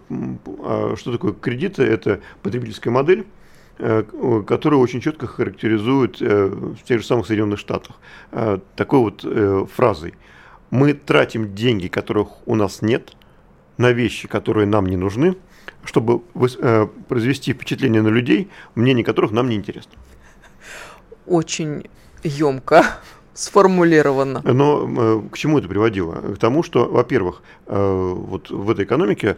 [0.97, 1.85] что такое кредиты?
[1.85, 3.34] Это потребительская модель, Э,
[3.77, 7.97] которые очень четко характеризуют э, в тех же самых Соединенных Штатах
[8.31, 9.27] э, такой вот
[9.73, 10.15] фразой.
[10.71, 13.17] Мы тратим деньги, которых у нас нет,
[13.77, 15.37] на вещи, которые нам не нужны,
[15.85, 16.21] чтобы
[17.09, 19.93] произвести впечатление на людей, мнение которых нам не интересно.
[21.27, 21.89] Очень
[22.23, 22.85] емко
[23.35, 24.43] сформулировано.
[24.45, 26.15] Но к чему это приводило?
[26.35, 29.37] К тому, что, во-первых, вот в этой экономике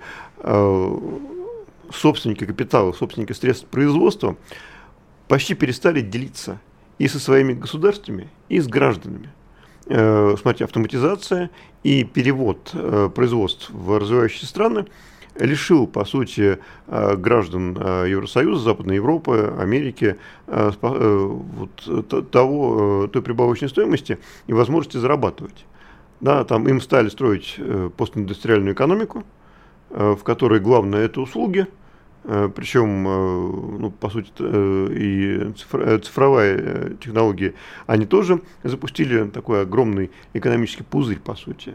[1.93, 4.37] собственники капитала, собственники средств производства
[5.29, 6.61] почти перестали делиться
[6.99, 9.31] и со своими государствами, и с гражданами.
[9.89, 11.51] Э, смотрите, автоматизация
[11.85, 14.87] и перевод э, производств в развивающиеся страны
[15.39, 24.53] лишил, по сути, э, граждан Евросоюза, Западной Европы, Америки вот, того, той прибавочной стоимости и
[24.53, 25.67] возможности зарабатывать.
[26.21, 27.61] Да, там им стали строить
[27.99, 29.25] постиндустриальную экономику,
[29.91, 31.67] в которой главное это услуги,
[32.25, 35.53] э, причем, э, ну, по сути, э, и
[36.03, 37.55] цифровая технологии,
[37.87, 41.75] они тоже запустили такой огромный экономический пузырь, по сути.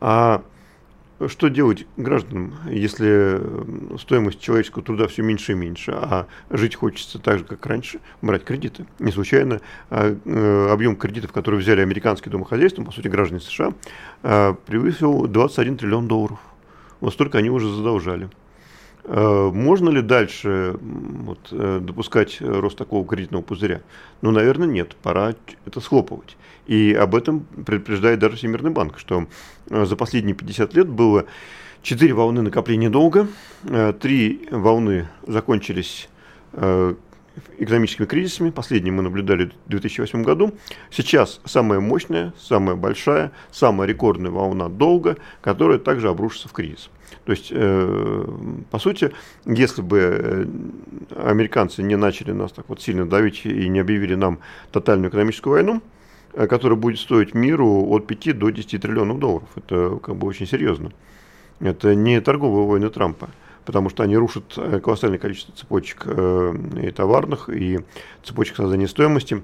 [0.00, 0.42] А
[1.28, 3.40] что делать гражданам, если
[3.98, 8.44] стоимость человеческого труда все меньше и меньше, а жить хочется так же, как раньше, брать
[8.44, 8.84] кредиты?
[8.98, 13.72] Не случайно а, объем кредитов, которые взяли американские домохозяйства, по сути, граждане США,
[14.66, 16.38] превысил 21 триллион долларов.
[17.06, 18.28] Вот столько они уже задолжали.
[19.04, 23.82] Э, можно ли дальше вот, э, допускать рост такого кредитного пузыря?
[24.22, 24.96] Ну, наверное, нет.
[25.04, 26.36] Пора это схлопывать.
[26.66, 29.28] И об этом предупреждает даже Всемирный банк, что
[29.70, 31.26] э, за последние 50 лет было
[31.82, 33.28] 4 волны накопления долга,
[33.62, 36.08] 3 волны закончились
[37.58, 38.50] экономическими кризисами.
[38.50, 40.54] Последний мы наблюдали в 2008 году.
[40.90, 46.90] Сейчас самая мощная, самая большая, самая рекордная волна долга, которая также обрушится в кризис.
[47.24, 48.24] То есть, э,
[48.70, 49.12] по сути,
[49.44, 50.46] если бы э,
[51.16, 54.38] американцы не начали нас так вот сильно давить и не объявили нам
[54.70, 55.82] тотальную экономическую войну,
[56.34, 60.46] э, которая будет стоить миру от 5 до 10 триллионов долларов, это как бы очень
[60.46, 60.92] серьезно.
[61.58, 63.28] Это не торговые войны Трампа
[63.64, 67.80] потому что они рушат колоссальное количество цепочек и товарных, и
[68.22, 69.42] цепочек создания стоимости,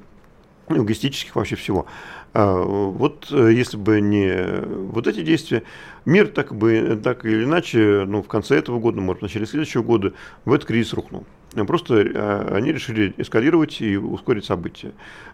[0.69, 1.87] логистических вообще всего.
[2.35, 5.63] А, вот э, если бы не вот эти действия,
[6.05, 9.83] мир так бы так или иначе, ну, в конце этого года, может, в начале следующего
[9.83, 10.13] года,
[10.45, 11.25] в этот кризис рухнул.
[11.67, 14.93] Просто они решили эскалировать и ускорить события.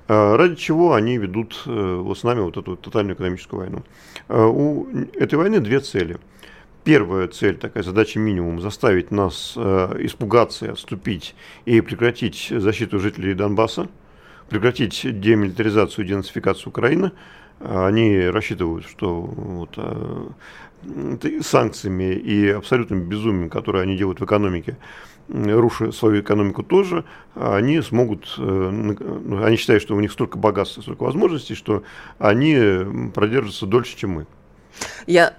[0.08, 3.82] А, ради чего они ведут вот с нами вот эту тотальную экономическую войну.
[4.28, 6.18] А, у этой войны две цели–
[6.88, 11.34] первая цель, такая задача минимум, заставить нас э, испугаться отступить
[11.66, 13.88] и прекратить защиту жителей Донбасса,
[14.48, 17.12] прекратить демилитаризацию и денацификацию Украины,
[17.60, 19.78] Они рассчитывают, что вот,
[21.42, 24.76] санкциями и абсолютным безумием, которое они делают в экономике,
[25.28, 30.80] руша свою экономику тоже, они смогут, э, ну, они считают, что у них столько богатства,
[30.80, 31.82] столько возможностей, что
[32.18, 34.26] они продержатся дольше, чем мы.
[35.06, 35.34] Я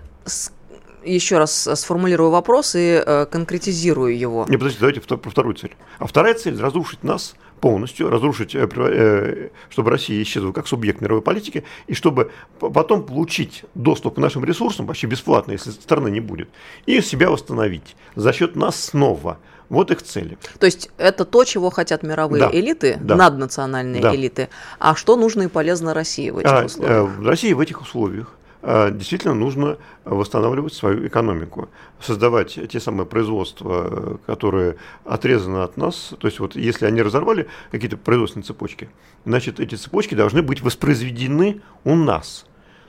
[1.04, 4.46] еще раз сформулирую вопрос и э, конкретизирую его.
[4.50, 5.76] Не, подождите, давайте про вторую цель.
[5.98, 11.22] А вторая цель– разрушить нас полностью, разрушить, э, э, чтобы Россия исчезла как субъект мировой
[11.22, 16.50] политики, и чтобы потом получить доступ к нашим ресурсам почти бесплатно, если страны не будет,
[16.86, 19.40] и себя восстановить за счет нас снова.
[19.70, 20.36] Вот их цели.
[20.58, 24.16] То есть это то, чего хотят мировые да, элиты, да, наднациональные да.
[24.16, 24.50] элиты.
[24.80, 27.10] А что нужно и полезно России в этих а, условиях?
[27.10, 31.70] В России в этих условиях действительно нужно восстанавливать свою экономику,
[32.02, 36.14] создавать те самые производства, которые отрезаны от нас.
[36.20, 38.90] То есть вот если они разорвали какие-то производственные цепочки,
[39.26, 42.46] значит эти цепочки должны быть воспроизведены у нас.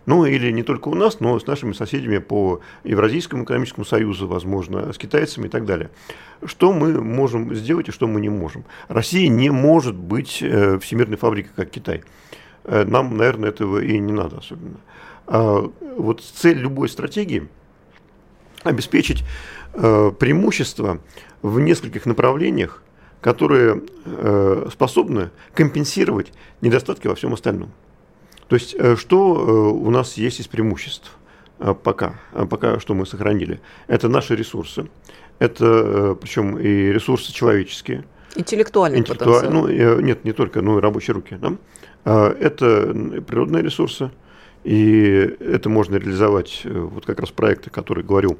[0.07, 4.93] Ну или не только у нас, но с нашими соседями по Евразийскому экономическому союзу, возможно,
[4.93, 5.91] с китайцами и так далее.
[6.45, 8.65] Что мы можем сделать и что мы не можем?
[8.89, 12.03] Россия не может быть э, всемирной фабрикой, как Китай.
[12.65, 14.79] Э, нам, наверное, этого и не надо особенно.
[15.33, 17.49] А, вот цель любой стратегии–
[18.62, 19.25] обеспечить
[19.75, 21.01] э, преимущество
[21.43, 22.83] в нескольких направлениях,
[23.21, 27.71] которые э, способны компенсировать недостатки во всем остальном.
[28.49, 31.16] То есть, э, что у нас есть из преимуществ
[31.83, 33.61] пока, пока что мы сохранили?
[33.87, 34.88] Это наши ресурсы,
[35.38, 38.05] это причем и ресурсы человеческие.
[38.35, 39.43] Интеллектуальный Интеллектуаль...
[39.43, 39.69] потенциал.
[39.69, 41.37] Ну, нет, не только, но и рабочие руки.
[41.37, 42.33] Да?
[42.40, 42.95] Это
[43.27, 44.11] природные ресурсы,
[44.64, 48.38] и это можно реализовать, э, вот как раз проекты, которые говорил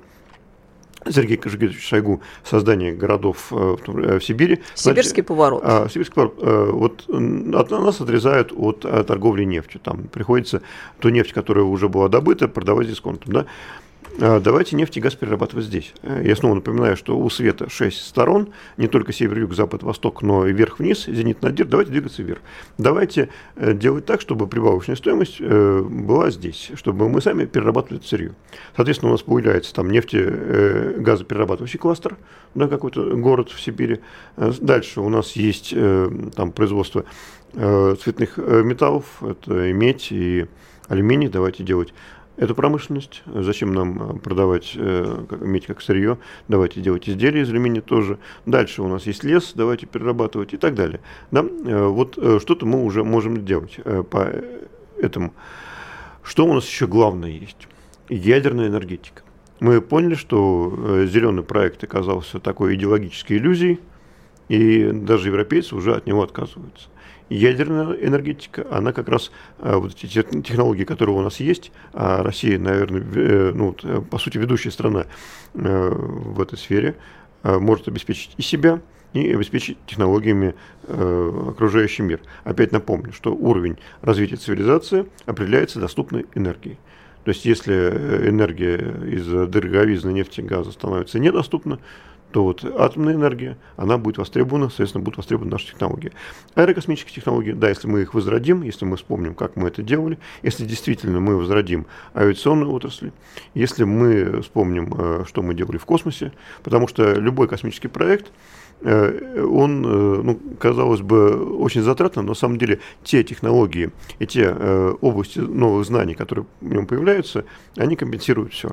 [1.09, 4.61] Сергей Кожегетович Шойгу создание городов э, э, в Сибири.
[4.75, 5.63] Сибирский поворот.
[5.65, 7.07] А, сибирский поворот.
[7.09, 7.09] Вот
[7.55, 9.81] от нас отрезают от торговли нефтью.
[9.83, 10.63] Там приходится
[10.99, 13.33] ту нефть, которая уже была добыта, продавать дисконтом.
[13.33, 13.47] Да?
[14.23, 15.95] А, давайте нефть и газ перерабатывать здесь.
[16.03, 20.21] Э, я снова напоминаю, что у света 6 сторон, не только север, юг, запад, восток,
[20.21, 21.67] но и вверх-вниз, зенит, надир.
[21.67, 22.41] Давайте двигаться вверх.
[22.77, 28.09] Давайте э, делать так, чтобы прибавочная стоимость э, была здесь, чтобы мы сами перерабатывали это
[28.09, 28.35] сырье.
[28.77, 32.17] Соответственно, у нас появляется там нефти, газоперерабатывающий кластер,
[32.55, 34.01] да, какой-то город в Сибири.
[34.37, 35.75] Дальше у нас есть
[36.35, 37.05] там производство
[37.53, 40.47] цветных металлов, это и медь, и
[40.89, 41.29] алюминий.
[41.29, 41.95] Давайте делать
[42.41, 43.23] эту промышленность.
[43.27, 46.19] Зачем нам э, продавать э, медь как сырье?
[46.49, 48.19] Давайте делать изделия из алюминия тоже.
[48.47, 51.01] Дальше у нас есть лес, давайте перерабатывать и так далее.
[51.31, 51.45] Да?
[51.45, 53.79] Э, вот что-то мы уже можем делать
[54.11, 54.33] по
[54.99, 55.35] этому.
[56.23, 57.69] Что у нас еще главное есть?
[58.09, 59.23] Ядерная энергетика.
[59.61, 63.81] Мы поняли, что зеленый проект оказался такой идеологической иллюзией,
[64.49, 66.89] и даже европейцы уже от него отказываются
[67.31, 70.07] ядерная энергетика, она как раз, э, вот эти
[70.43, 75.07] технологии, которые у нас есть, а Россия, наверное, э, ну, э, по сути, ведущая страна
[75.53, 76.95] в этой сфере,
[77.43, 78.81] может обеспечить и себя,
[79.15, 80.55] и обеспечить технологиями
[80.87, 82.21] окружающий мир.
[82.45, 86.79] Опять напомню, что уровень развития цивилизации определяется доступной энергией.
[87.25, 87.75] То есть, если
[88.29, 91.81] энергия из дороговизны нефти и газа становится недоступна,
[92.31, 96.13] то вот атомная энергия, она будет востребована, соответственно, будут востребованы наши технологии.
[96.55, 100.65] Аэрокосмические технологии, да, если мы их возродим, если мы вспомним, как мы это делали, если
[100.65, 103.11] действительно мы возродим авиационную отрасль,
[103.55, 108.31] если мы вспомним, э, что мы делали в космосе, потому что любой космический проект,
[108.83, 113.91] э, он, э, ну, казалось бы, очень затратно, но на самом деле те технологии
[114.21, 114.51] и те
[115.01, 117.45] области новых знаний, которые в нем появляются,
[117.77, 118.71] они компенсируют все.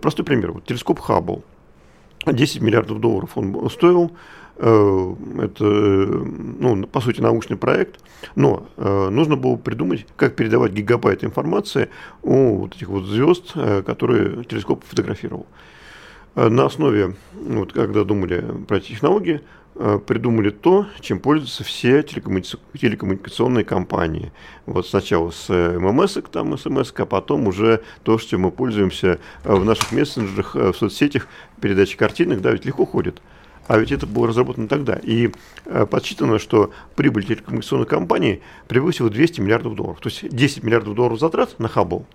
[0.00, 0.52] Простой пример.
[0.52, 1.44] Вот телескоп Хаббл–
[2.26, 4.12] 10 миллиардов долларов он стоил.
[4.56, 8.00] Э, это, ну, по сути, научный проект,
[8.36, 11.88] но э, нужно было придумать, как передавать гигабайт информации
[12.22, 15.46] у вот этих вот звезд, э, которые телескоп фотографировал.
[16.36, 19.40] На основе, вот, когда думали про технологии,
[19.74, 24.32] придумали то, чем пользуются все телекоммуникационные компании.
[24.66, 29.92] Вот сначала с ММС, там СМС, а потом уже то, что мы пользуемся в наших
[29.92, 31.26] мессенджерах, в соцсетях,
[31.60, 33.20] передачи картинок, да, ведь легко ходит.
[33.66, 34.98] А ведь это было разработано тогда.
[35.02, 35.30] И
[35.64, 40.00] э, подсчитано, что прибыль телекоммуникационной компании превысила 200 миллиардов долларов.
[40.00, 42.06] То есть 10 миллиардов долларов затрат на Хаббл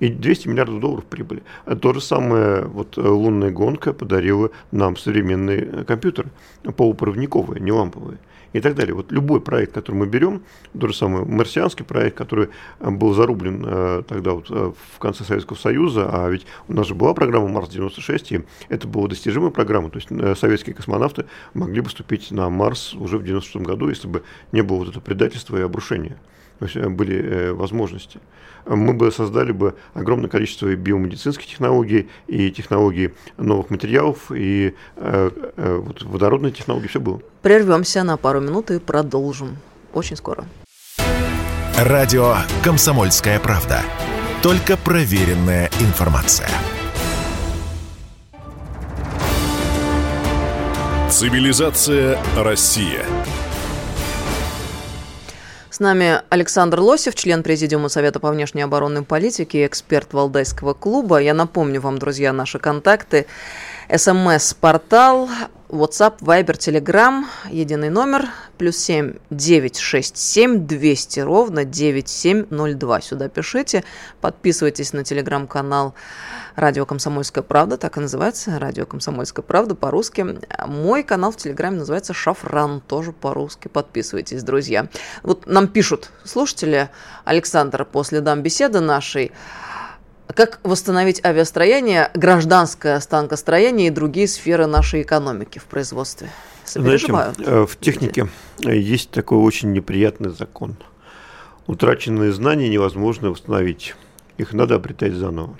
[0.00, 1.42] и 200 миллиардов долларов прибыли.
[1.64, 6.30] А то же самое вот, э, лунная гонка подарила нам современные э, компьютеры
[6.76, 8.18] полупроводниковые, не ламповые
[8.52, 8.94] и так далее.
[8.94, 10.42] Вот любой проект, который мы берем,
[10.78, 12.48] тот же самый марсианский проект, который
[12.80, 16.86] э, был зарублен э, тогда вот э, в конце Советского Союза, а ведь у нас
[16.86, 21.90] же была программа Марс-96, и это была достижимая программа, то есть советские космонавты могли бы
[21.90, 24.22] ступить на Марс уже в 96 году, если бы
[24.52, 26.18] не было вот этого предательства и обрушения.
[26.60, 28.20] Были возможности
[28.68, 35.76] мы бы создали бы огромное количество биомедицинских технологий и технологий новых материалов, и э, э,
[35.82, 37.20] вот водородные технологии, все было.
[37.42, 39.56] Прервемся на пару минут и продолжим.
[39.92, 40.44] Очень скоро.
[41.76, 43.80] Радио «Комсомольская правда».
[44.42, 46.50] Только проверенная информация.
[51.10, 53.04] Цивилизация Россия.
[55.78, 61.18] С нами Александр Лосев, член Президиума Совета по внешней оборонной политике, эксперт Валдайского клуба.
[61.18, 63.26] Я напомню вам, друзья, наши контакты.
[63.90, 65.30] СМС-портал,
[65.70, 68.28] WhatsApp, Viber, Telegram, единый номер,
[68.58, 73.00] плюс 7 967 200 ровно 9702.
[73.00, 73.84] Сюда пишите,
[74.20, 75.94] подписывайтесь на телеграм-канал
[76.54, 80.38] Радио «Комсомольская правда», так и называется, Радио «Комсомольская правда» по-русски.
[80.66, 83.68] Мой канал в Телеграме называется «Шафран», тоже по-русски.
[83.68, 84.88] Подписывайтесь, друзья.
[85.22, 86.90] Вот нам пишут слушатели,
[87.24, 89.32] Александр, после дам беседы нашей,
[90.34, 96.28] как восстановить авиастроение, гражданское станкостроение и другие сферы нашей экономики в производстве?
[96.66, 100.76] Знаете, э, в технике есть такой очень неприятный закон.
[101.66, 103.94] Утраченные знания невозможно восстановить.
[104.36, 105.56] Их надо обретать заново.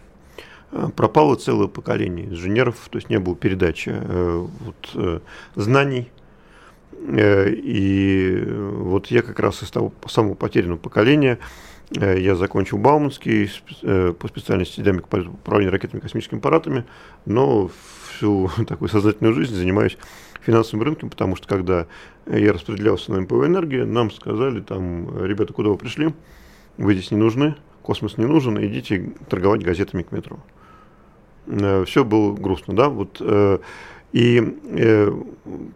[0.70, 5.20] Э, пропало целое поколение инженеров, то есть не было передачи э, вот, э,
[5.54, 6.10] знаний.
[7.00, 11.38] И вот я как раз из того самого потерянного поколения,
[11.90, 13.50] я закончил Бауманский
[14.14, 16.84] по специальности динамик управления ракетами и космическими аппаратами,
[17.24, 17.70] но
[18.18, 19.96] всю такую сознательную жизнь занимаюсь
[20.40, 21.86] финансовым рынком, потому что когда
[22.26, 26.14] я распределялся на МПВ энергии, нам сказали, там, ребята, куда вы пришли,
[26.76, 30.38] вы здесь не нужны, космос не нужен, идите торговать газетами к метро.
[31.46, 33.58] Э, все было грустно, да, вот э,
[34.12, 35.12] и э,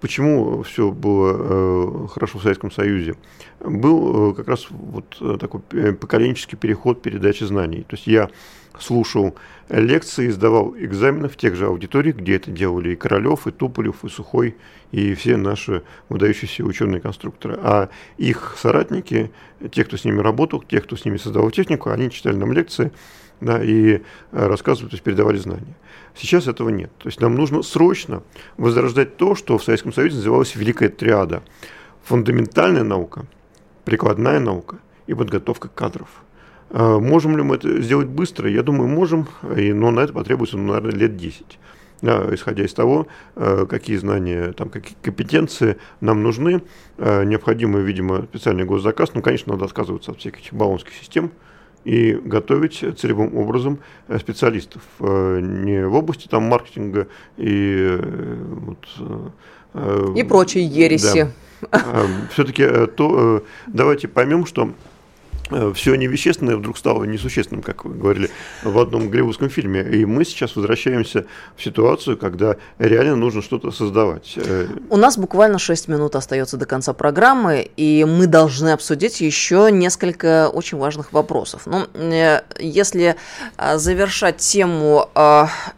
[0.00, 3.14] почему все было хорошо в Советском Союзе?
[3.60, 5.60] Был как раз вот такой
[5.94, 7.84] поколенческий переход передачи знаний.
[7.88, 8.30] То есть я
[8.78, 9.34] слушал
[9.68, 14.08] лекции, сдавал экзамены в тех же аудиториях, где это делали и Королев, и Туполев, и
[14.08, 14.56] Сухой,
[14.90, 17.58] и все наши выдающиеся ученые-конструкторы.
[17.62, 19.30] А их соратники,
[19.70, 22.92] те, кто с ними работал, те, кто с ними создавал технику, они читали нам лекции,
[23.43, 24.01] да, и э,
[24.32, 25.76] рассказывали, то есть передавали знания.
[26.14, 26.90] Сейчас этого нет.
[26.99, 28.22] То есть нам нужно срочно
[28.57, 31.43] возрождать то, что в Советском Союзе называлось Великая Триада.
[32.05, 33.26] Фундаментальная наука,
[33.84, 36.09] прикладная наука и подготовка кадров.
[36.70, 38.49] Э, можем ли мы это сделать быстро?
[38.49, 41.59] Я думаю, можем, но на это потребуется, ну, наверное, лет 10.
[42.01, 46.62] Да, исходя из того, э, какие знания, там, какие компетенции нам нужны,
[46.99, 49.14] необходимый, видимо, специальный госзаказ.
[49.14, 51.30] Ну, конечно, надо отказываться от всяких баунских систем,
[51.84, 53.78] и готовить целевым образом
[54.08, 58.36] э, специалистов э, не в области там маркетинга и э,
[59.74, 61.28] вот, и прочие ереси.
[61.70, 61.78] Да.
[62.32, 62.66] Все-таки
[62.96, 64.72] то давайте поймем, что
[65.74, 68.30] все невещественное вдруг стало несущественным, как вы говорили
[68.62, 69.82] в одном голливудском фильме.
[69.82, 71.26] И мы сейчас возвращаемся
[71.57, 74.34] в ситуацию, когда реально нужно что-то создавать.
[74.36, 79.70] Э, У нас буквально 6 минут остается до конца программы, и мы должны обсудить еще
[79.70, 81.62] несколько очень важных вопросов.
[81.66, 83.16] Ну, э, если
[83.74, 85.09] завершать тему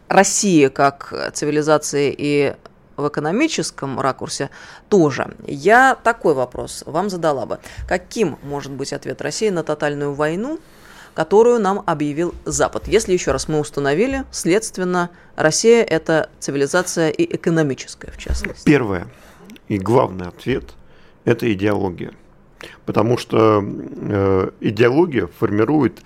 [0.09, 2.55] России как цивилизации и
[2.97, 4.51] в экономическом ракурсе
[4.89, 5.35] тоже.
[5.47, 7.59] Я такой вопрос вам задала бы.
[7.89, 10.59] Каким может быть ответ России на тотальную войну,
[11.15, 12.89] которую нам объявил Запад?
[12.89, 18.65] Если еще раз мы установили, следственно, Россия– это цивилизация и экономическая, в частности.
[18.65, 19.09] Первое
[19.69, 20.75] и главный ответ–
[21.25, 22.13] это идеология.
[22.87, 26.03] Потому что э, идеология формирует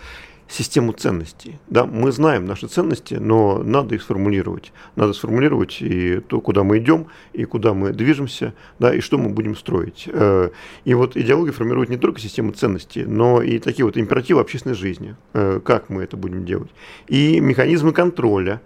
[0.48, 1.58] систему ценностей.
[1.68, 4.72] Да, мы знаем наши ценности, но надо их сформулировать.
[4.96, 9.28] Надо сформулировать и то, куда мы идем, и куда мы движемся, да, и что мы
[9.28, 10.08] будем строить.
[10.10, 10.50] Э,
[10.84, 15.16] и вот идеология формирует не только систему ценностей, но и такие вот императивы общественной жизни,
[15.34, 16.70] э, как мы это будем делать.
[17.08, 18.62] И механизмы контроля,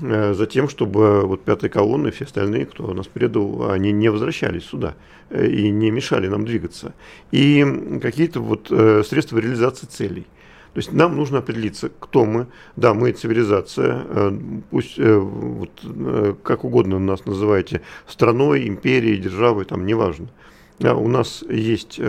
[0.00, 4.10] э, за тем, чтобы вот пятая колонна и все остальные, кто нас предал, они не
[4.10, 4.94] возвращались сюда
[5.30, 6.94] и не мешали нам двигаться.
[7.32, 10.26] И какие-то вот средства реализации целей–
[10.72, 12.46] то есть нам нужно определиться, кто мы.
[12.76, 14.38] Да, мы цивилизация, э,
[14.70, 20.28] пусть э, вот, э, как угодно нас называйте, страной, империей, державой, там неважно.
[20.78, 22.00] Да, у нас есть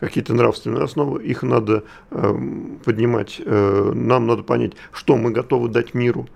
[0.00, 6.28] какие-то нравственные основы, их надо поднимать, нам надо понять, что мы готовы дать миру,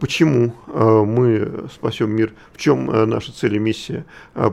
[0.00, 4.04] почему мы спасем мир, в чем наша цель и миссия,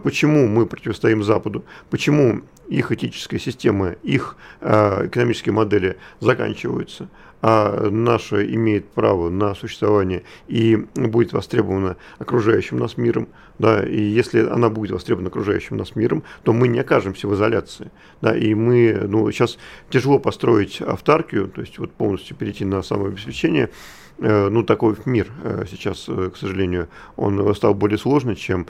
[0.04, 7.10] почему мы противостоим Западу, почему их этическая система, их э, экономические модели заканчиваются,
[7.42, 13.28] а наша имеет право на существование и будет востребована окружающим нас миром,
[13.60, 17.92] да, и если она будет востребована окружающим нас миром, то мы не окажемся в изоляции,
[18.22, 19.60] да, и мы, ну, сейчас
[19.92, 23.70] тяжело построить автаркию, то есть вот полностью перейти на самообеспечение, э,
[24.18, 28.68] ну, такой мир э, сейчас, э, к сожалению, он стал более сложный, чем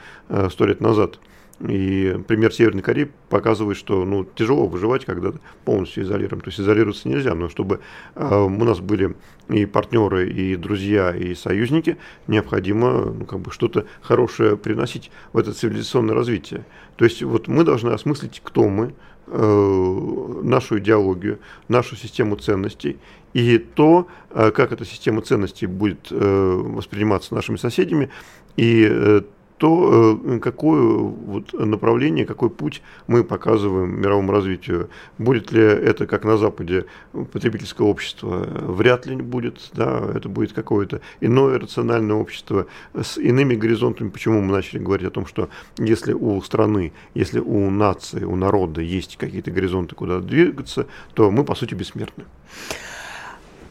[0.50, 1.20] сто лет назад.
[1.62, 5.32] И пример Северной Кореи показывает, что ну, тяжело выживать, когда
[5.64, 6.42] полностью изолируем.
[6.42, 7.80] То есть изолироваться нельзя, но чтобы
[8.16, 9.16] э, у нас были
[9.48, 15.54] и партнеры, и друзья, и союзники, необходимо ну, как бы что-то хорошее приносить в это
[15.54, 16.66] цивилизационное развитие.
[16.98, 18.92] То есть вот мы должны осмыслить, кто мы, э,
[19.28, 22.98] нашу идеологию, нашу систему ценностей.
[23.36, 28.10] И то, э, как эта система ценностей будет э, восприниматься нашими соседями,
[28.56, 29.22] и э,
[29.58, 34.90] то э, какое вот направление, какой путь мы показываем мировому развитию.
[35.18, 38.48] Будет ли это, как на Западе, потребительское общество?
[38.62, 39.70] Вряд ли будет.
[39.74, 44.10] Да, это будет какое-то иное рациональное общество с иными горизонтами.
[44.10, 48.82] Почему мы начали говорить о том, что если у страны, если у нации, у народа
[48.82, 52.26] есть какие-то горизонты, куда двигаться, то мы, по сути, бессмертны.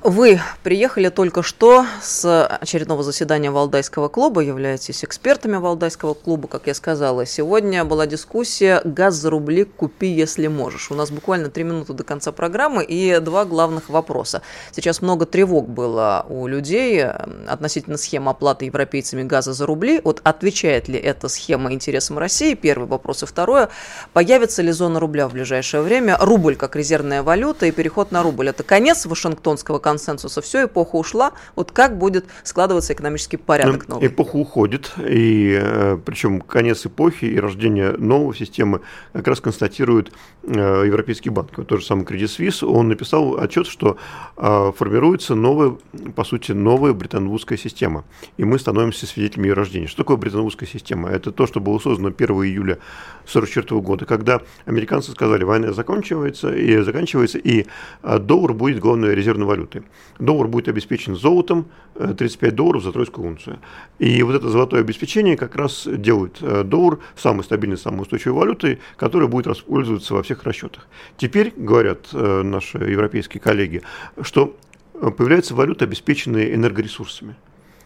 [0.04, 6.74] Вы приехали только что с очередного заседания Валдайского клуба, являетесь экспертами Валдайского клуба, как я
[6.74, 7.24] сказала.
[7.24, 10.90] Сегодня была дискуссия «Газ за рубли купи, если можешь».
[10.90, 14.42] У нас буквально три минуты до конца программы и два главных вопроса.
[14.72, 20.02] Сейчас много тревог было у людей относительно схемы оплаты европейцами газа за рубли.
[20.04, 22.52] Вот отвечает ли эта схема интересам России?
[22.52, 23.22] Первый вопрос.
[23.22, 23.70] И второе.
[24.12, 26.18] Появится ли зона рубля в ближайшее время?
[26.20, 28.50] Рубль как резервная валюта и переход на рубль.
[28.50, 30.40] Это конец Вашингтонского консенсуса консенсуса.
[30.40, 31.32] Все, эпоха ушла.
[31.54, 34.08] Вот как будет складываться экономический порядок ну, новый?
[34.08, 38.80] Эпоха уходит, и э, причем конец эпохи и рождение новой системы
[39.12, 41.50] как раз констатирует э, Европейский банк.
[41.54, 43.96] Тот же самый Credit Suisse, он написал отчет, что
[44.36, 45.76] э, формируется новая,
[46.16, 48.04] по сути, новая британ-вудская система.
[48.36, 49.86] И мы становимся свидетелями ее рождения.
[49.86, 51.10] Что такое британ-вудская система?
[51.10, 52.78] Это то, что было создано 1 июля
[53.24, 57.66] 1944 года, когда американцы сказали, война заканчивается, и заканчивается, и
[58.02, 59.83] доллар будет главной резервной валютой.
[60.18, 63.58] Доллар будет обеспечен золотом 35 э, долларов за тройскую унцию.
[63.98, 68.80] И вот это золотое обеспечение как раз делает э, доллар самой стабильной, самой устойчивой валютой,
[68.96, 70.86] которая будет использоваться во всех расчетах.
[71.16, 73.82] Теперь, говорят э, наши европейские коллеги,
[74.22, 74.56] что
[74.92, 77.36] появляется валюта, обеспеченная энергоресурсами.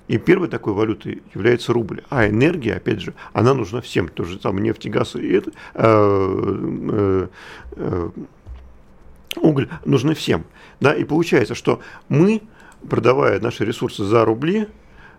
[0.09, 2.03] И первой такой валютой является рубль.
[2.09, 4.09] А энергия, опять же, она нужна всем.
[4.09, 7.29] То же самое нефть газ и это, э, э,
[7.77, 8.11] э,
[9.37, 10.45] уголь нужны всем.
[10.81, 10.93] Да?
[10.93, 12.43] И получается, что мы,
[12.89, 14.69] продавая наши ресурсы за рубли,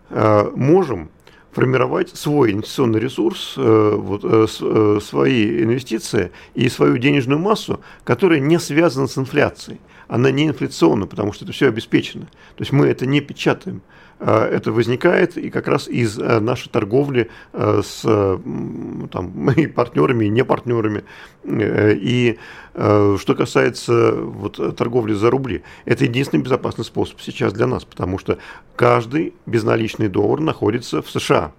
[0.10, 1.10] э, можем
[1.52, 8.60] формировать свой инвестиционный ресурс, э, вот, э, свои инвестиции и свою денежную массу, которая не
[8.60, 9.80] связана с инфляцией.
[10.08, 12.26] Она не инфляционна, потому что это все обеспечено.
[12.56, 13.82] То есть мы это не печатаем.
[14.20, 20.26] Э, это возникает и как раз из э, нашей торговли э, с там, и партнерами,
[20.26, 21.04] и не партнерами.
[21.46, 22.38] И
[22.76, 28.38] что касается вот, торговли за рубли, это единственный безопасный способ сейчас для нас, потому что
[28.76, 31.52] каждый безналичный доллар находится в США.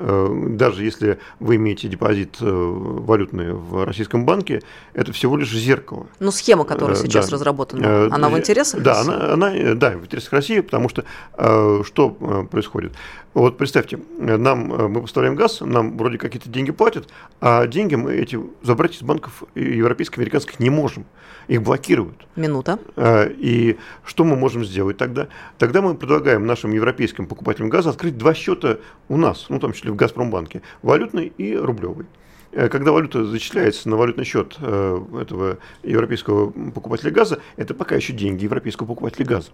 [0.00, 4.62] Э, даже если вы имеете депозит э, валютный в российском банке,
[4.94, 6.06] это всего лишь зеркало.
[6.20, 7.34] Ну, схема, которая э, сейчас да.
[7.34, 9.12] разработана, она в интересах да, России?
[9.12, 11.04] Она, она, да, в интересах России, потому что
[11.36, 12.10] что
[12.50, 12.92] происходит?
[13.32, 17.08] Вот представьте, нам, мы поставляем газ, нам вроде какие-то деньги платят,
[17.40, 21.04] а деньги мы эти забрать из банков европейских, американских не можем.
[21.46, 22.26] Их блокируют.
[22.36, 22.78] Минута.
[22.96, 25.28] И что мы можем сделать тогда?
[25.58, 28.78] Тогда мы предлагаем нашим европейским покупателям газа открыть два счета
[29.08, 32.06] у нас, ну, в том числе в Газпромбанке, валютный и рублевый.
[32.52, 38.12] Э, когда валюта зачисляется на валютный счет э, этого европейского покупателя газа, это пока еще
[38.12, 39.50] деньги европейского покупателя газа.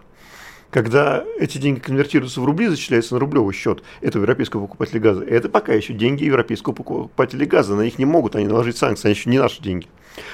[0.71, 5.49] Когда эти деньги конвертируются в рубли, зачисляются на рублевый счет этого европейского покупателя газа, это
[5.49, 7.77] пока еще деньги европейского покупателя газа.
[7.77, 9.87] На них не могут они наложить санкции, они еще не наши деньги.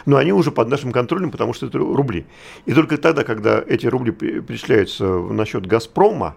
[0.07, 2.25] Но они уже под нашим контролем, потому что это рубли.
[2.65, 6.37] И только тогда, когда эти рубли перечисляются на счет «Газпрома»,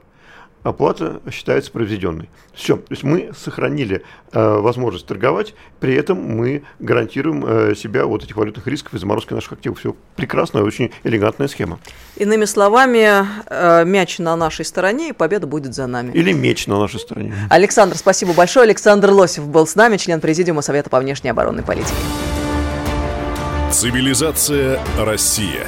[0.65, 2.27] оплата считается произведенной.
[2.53, 8.23] Все, то есть мы сохранили э, возможность торговать, при этом мы гарантируем э, себя от
[8.23, 9.79] этих валютных рисков и заморозки наших активов.
[9.79, 11.79] Все прекрасная, очень элегантная схема.
[12.15, 16.11] Иными словами, э, мяч на нашей стороне, и победа будет за нами.
[16.13, 17.35] Или меч на нашей стороне.
[17.51, 18.63] Александр, спасибо большое.
[18.63, 21.93] Александр Лосев был с нами, член Президиума Совета по внешней оборонной политике.
[23.71, 25.67] Цивилизация Россия.